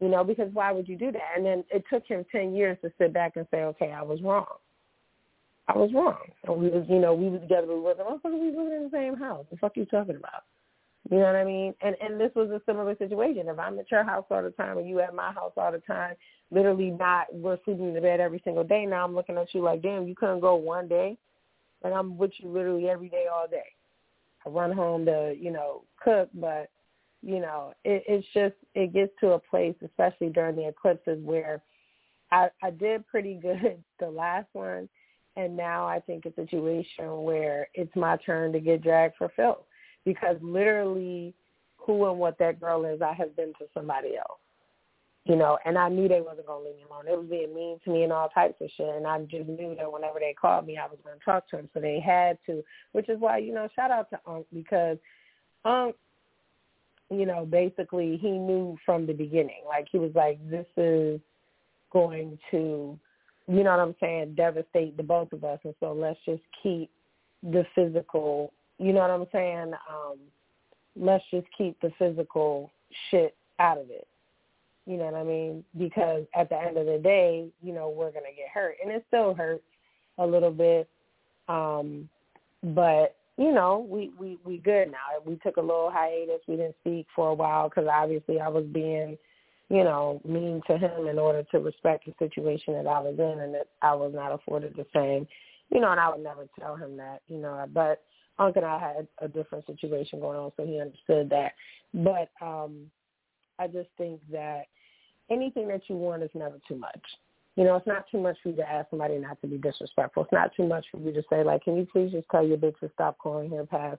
[0.00, 1.36] You know, because why would you do that?
[1.36, 4.20] And then it took him ten years to sit back and say, okay, I was
[4.20, 4.46] wrong.
[5.68, 6.18] I was wrong.
[6.44, 7.68] And we was, you know, we was together.
[7.68, 8.08] We wasn't.
[8.08, 9.46] Motherfucker, we living in the same house.
[9.50, 10.44] The fuck you talking about?
[11.10, 11.74] You know what I mean?
[11.80, 13.48] And and this was a similar situation.
[13.48, 15.80] If I'm at your house all the time and you at my house all the
[15.80, 16.14] time,
[16.50, 18.86] literally not we're sleeping in the bed every single day.
[18.86, 21.18] Now I'm looking at you like, damn, you couldn't go one day.
[21.82, 23.64] Like I'm with you literally every day, all day.
[24.46, 26.70] I run home to, you know, cook, but
[27.20, 31.62] you know, it, it's just it gets to a place, especially during the eclipses, where
[32.30, 34.88] I I did pretty good the last one,
[35.36, 39.32] and now I think it's a situation where it's my turn to get dragged for
[39.34, 39.64] filth
[40.04, 41.34] because literally
[41.76, 44.38] who and what that girl is, I have been to somebody else.
[45.24, 47.04] You know, and I knew they wasn't gonna leave me alone.
[47.06, 49.76] They was being mean to me and all types of shit, and I just knew
[49.76, 51.68] that whenever they called me, I was gonna talk to them.
[51.72, 54.98] So they had to, which is why you know, shout out to Unc because
[55.64, 55.94] Unc,
[57.08, 59.62] you know, basically he knew from the beginning.
[59.64, 61.20] Like he was like, this is
[61.92, 62.98] going to,
[63.46, 66.90] you know what I'm saying, devastate the both of us, and so let's just keep
[67.44, 69.72] the physical you know what I'm saying?
[69.90, 70.18] Um,
[70.96, 72.70] let's just keep the physical
[73.10, 74.06] shit out of it.
[74.86, 75.64] You know what I mean?
[75.78, 79.04] Because at the end of the day, you know, we're gonna get hurt, and it
[79.08, 79.62] still hurts
[80.18, 80.88] a little bit.
[81.48, 82.08] Um,
[82.62, 85.20] but you know, we we we good now.
[85.24, 86.40] We took a little hiatus.
[86.48, 89.16] We didn't speak for a while because obviously I was being,
[89.68, 93.40] you know, mean to him in order to respect the situation that I was in,
[93.40, 95.28] and that I was not afforded the same.
[95.70, 97.22] You know, and I would never tell him that.
[97.28, 98.02] You know, but
[98.38, 101.52] Unc and I had a different situation going on, so he understood that.
[101.94, 102.90] But um,
[103.58, 104.64] I just think that
[105.30, 107.00] anything that you want is never too much.
[107.56, 110.24] You know, it's not too much for you to ask somebody not to be disrespectful.
[110.24, 112.56] It's not too much for you to say, like, can you please just tell your
[112.56, 113.98] bitch to stop calling here past,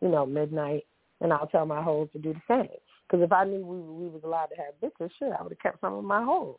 [0.00, 0.86] you know, midnight,
[1.20, 2.68] and I'll tell my hoes to do the same.
[3.06, 5.58] Because if I knew we we was allowed to have bitches, shit, I would have
[5.58, 6.56] kept some of my hoes.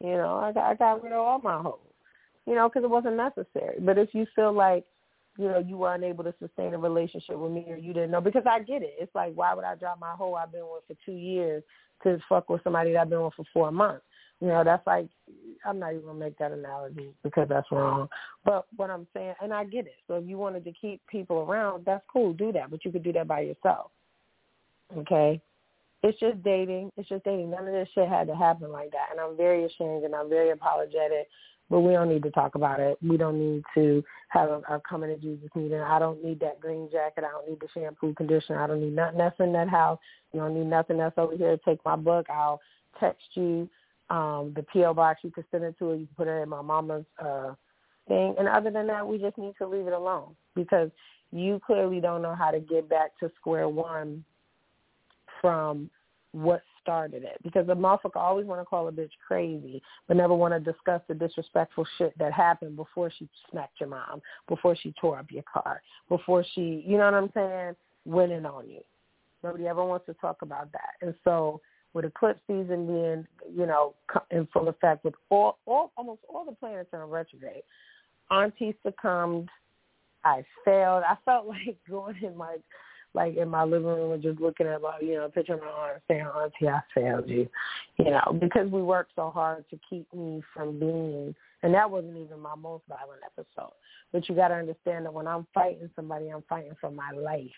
[0.00, 1.78] You know, I got I got rid of all my hoes.
[2.46, 3.78] You know, because it wasn't necessary.
[3.80, 4.84] But if you feel like
[5.38, 8.20] you know, you weren't able to sustain a relationship with me or you didn't know
[8.20, 8.94] because I get it.
[8.98, 11.62] It's like why would I drop my hoe I've been with for two years
[12.02, 14.04] to fuck with somebody that I've been with for four months?
[14.40, 15.08] You know, that's like
[15.64, 18.08] I'm not even gonna make that analogy because that's wrong.
[18.44, 19.96] But what I'm saying and I get it.
[20.06, 22.70] So if you wanted to keep people around, that's cool, do that.
[22.70, 23.90] But you could do that by yourself.
[24.96, 25.40] Okay?
[26.02, 26.90] It's just dating.
[26.96, 27.50] It's just dating.
[27.50, 29.08] None of this shit had to happen like that.
[29.10, 31.26] And I'm very ashamed and I'm very apologetic
[31.68, 32.98] but we don't need to talk about it.
[33.02, 35.80] We don't need to have a, a coming to Jesus meeting.
[35.80, 37.24] I don't need that green jacket.
[37.24, 38.62] I don't need the shampoo, conditioner.
[38.62, 39.98] I don't need nothing else in that house.
[40.32, 41.58] You don't need nothing else over here.
[41.64, 42.26] Take my book.
[42.30, 42.60] I'll
[43.00, 43.68] text you
[44.10, 45.20] um, the PO box.
[45.24, 45.94] You can send it to her.
[45.96, 47.54] You can put it in my mama's uh,
[48.08, 48.34] thing.
[48.38, 50.90] And other than that, we just need to leave it alone because
[51.32, 54.24] you clearly don't know how to get back to square one
[55.40, 55.90] from
[56.32, 60.34] what started it because the motherfucker always want to call a bitch crazy, but never
[60.34, 64.94] want to discuss the disrespectful shit that happened before she smacked your mom, before she
[65.00, 67.74] tore up your car, before she, you know what I'm saying,
[68.04, 68.80] went in on you.
[69.42, 70.94] Nobody ever wants to talk about that.
[71.02, 71.60] And so
[71.92, 73.94] with eclipse season being, you know,
[74.30, 77.62] in full effect with all, all almost all the planets in retrograde,
[78.30, 79.48] Auntie succumbed.
[80.24, 81.04] I failed.
[81.08, 82.56] I felt like going in my
[83.16, 86.02] like in my living room and just looking at my, you know, picture my aunt
[86.06, 87.48] saying, Auntie, I failed you,
[87.96, 92.18] you know, because we worked so hard to keep me from being, and that wasn't
[92.18, 93.72] even my most violent episode.
[94.12, 97.50] But you got to understand that when I'm fighting somebody, I'm fighting for my life.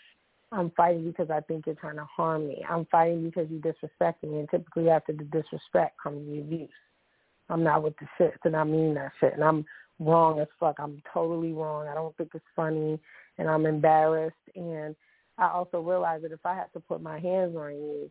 [0.52, 2.64] I'm fighting because I think you're trying to harm me.
[2.66, 6.70] I'm fighting because you disrespect me, and typically after the disrespect comes the abuse.
[7.50, 9.64] I'm not with the shit, and I mean that shit, and I'm
[9.98, 10.76] wrong as fuck.
[10.78, 11.88] I'm totally wrong.
[11.88, 13.00] I don't think it's funny,
[13.38, 14.94] and I'm embarrassed, and
[15.38, 18.10] I also realized that if I have to put my hands on you,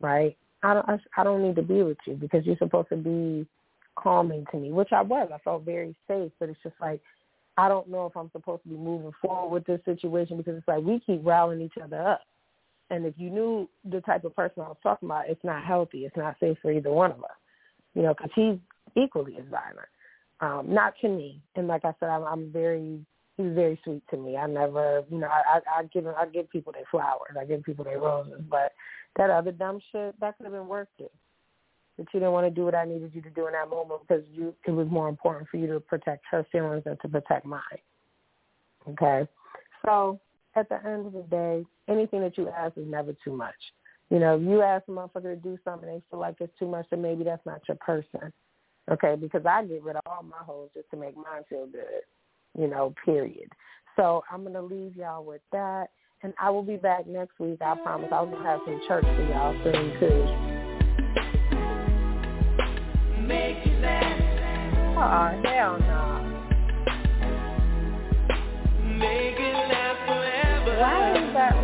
[0.00, 2.96] right, I don't, I, I don't need to be with you because you're supposed to
[2.96, 3.46] be
[3.96, 5.30] calming to me, which I was.
[5.32, 7.00] I felt very safe, but it's just like
[7.56, 10.68] I don't know if I'm supposed to be moving forward with this situation because it's
[10.68, 12.22] like we keep riling each other up.
[12.88, 16.06] And if you knew the type of person I was talking about, it's not healthy.
[16.06, 17.30] It's not safe for either one of us,
[17.94, 18.56] you know, because he's
[18.96, 19.88] equally as violent.
[20.40, 21.40] Um, not to me.
[21.54, 22.98] And like I said, I'm, I'm very
[23.46, 24.36] he's very sweet to me.
[24.36, 27.62] I never, you know, I, I, I give I give people their flowers, I give
[27.62, 28.72] people their roses, but
[29.16, 31.12] that other dumb shit that could have been worth it.
[31.96, 34.02] But you didn't want to do what I needed you to do in that moment
[34.06, 37.44] because you it was more important for you to protect her feelings than to protect
[37.44, 37.60] mine.
[38.88, 39.28] Okay,
[39.84, 40.18] so
[40.56, 43.54] at the end of the day, anything that you ask is never too much.
[44.10, 46.66] You know, if you ask a motherfucker to do something they feel like it's too
[46.66, 48.32] much, then maybe that's not your person.
[48.90, 52.02] Okay, because I get rid of all my hoes just to make mine feel good.
[52.58, 53.48] You know, period.
[53.96, 55.88] So I'm gonna leave y'all with that.
[56.22, 57.62] And I will be back next week.
[57.62, 60.50] I promise I will have some church for y'all soon too.
[65.02, 66.10] Oh hell no.
[70.80, 71.54] Why is that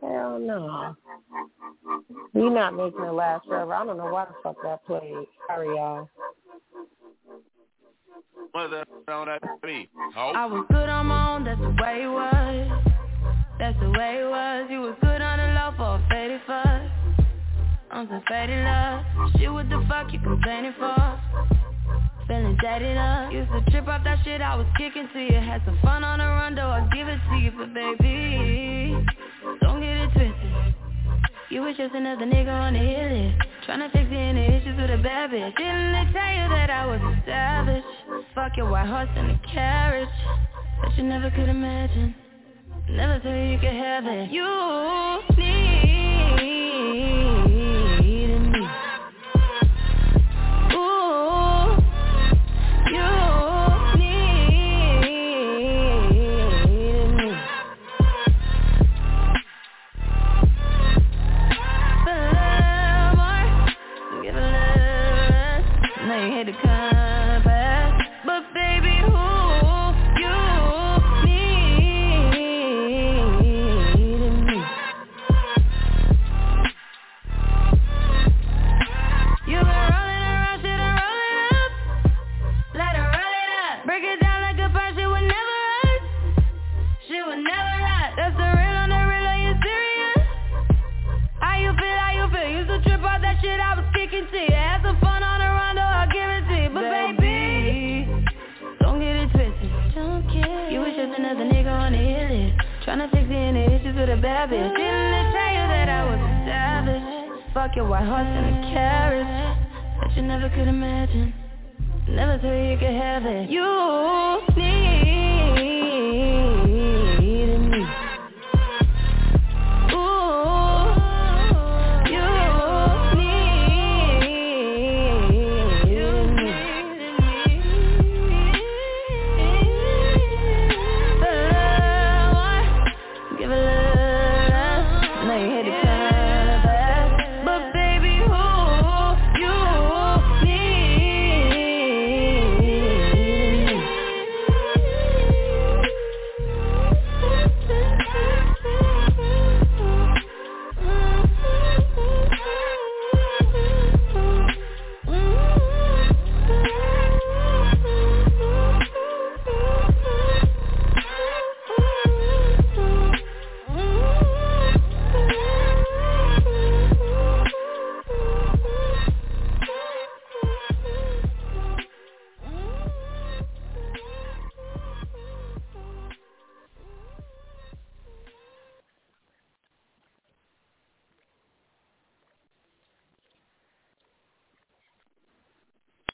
[0.00, 0.96] Hell no.
[2.34, 3.74] You're not making it last forever.
[3.74, 5.26] I don't know why the fuck that played.
[5.48, 6.08] Sorry, y'all.
[8.52, 9.88] What the hell that be?
[10.16, 10.32] Oh.
[10.34, 12.82] I was good on my own, that's the way it was.
[13.58, 14.68] That's the way it was.
[14.70, 16.90] You was good on the low for a faded fuss.
[17.90, 19.04] On some faded love.
[19.38, 21.20] Shit, what the fuck you complaining for?
[22.28, 23.32] Feeling jaded up.
[23.32, 25.34] Used to trip off that shit I was kicking to you.
[25.34, 29.06] Had some fun on the run, though I give it to you, but baby,
[29.60, 30.74] don't get it twisted.
[31.48, 35.00] You was just another nigga on the hit list Tryna fix any issues with a
[35.00, 35.56] bad bitch.
[35.56, 37.84] Didn't they tell you that I was a savage?
[38.34, 40.08] Fuck your white horse and a carriage
[40.82, 42.16] That you never could imagine
[42.90, 44.30] Never thought you could have it.
[44.30, 45.95] You needed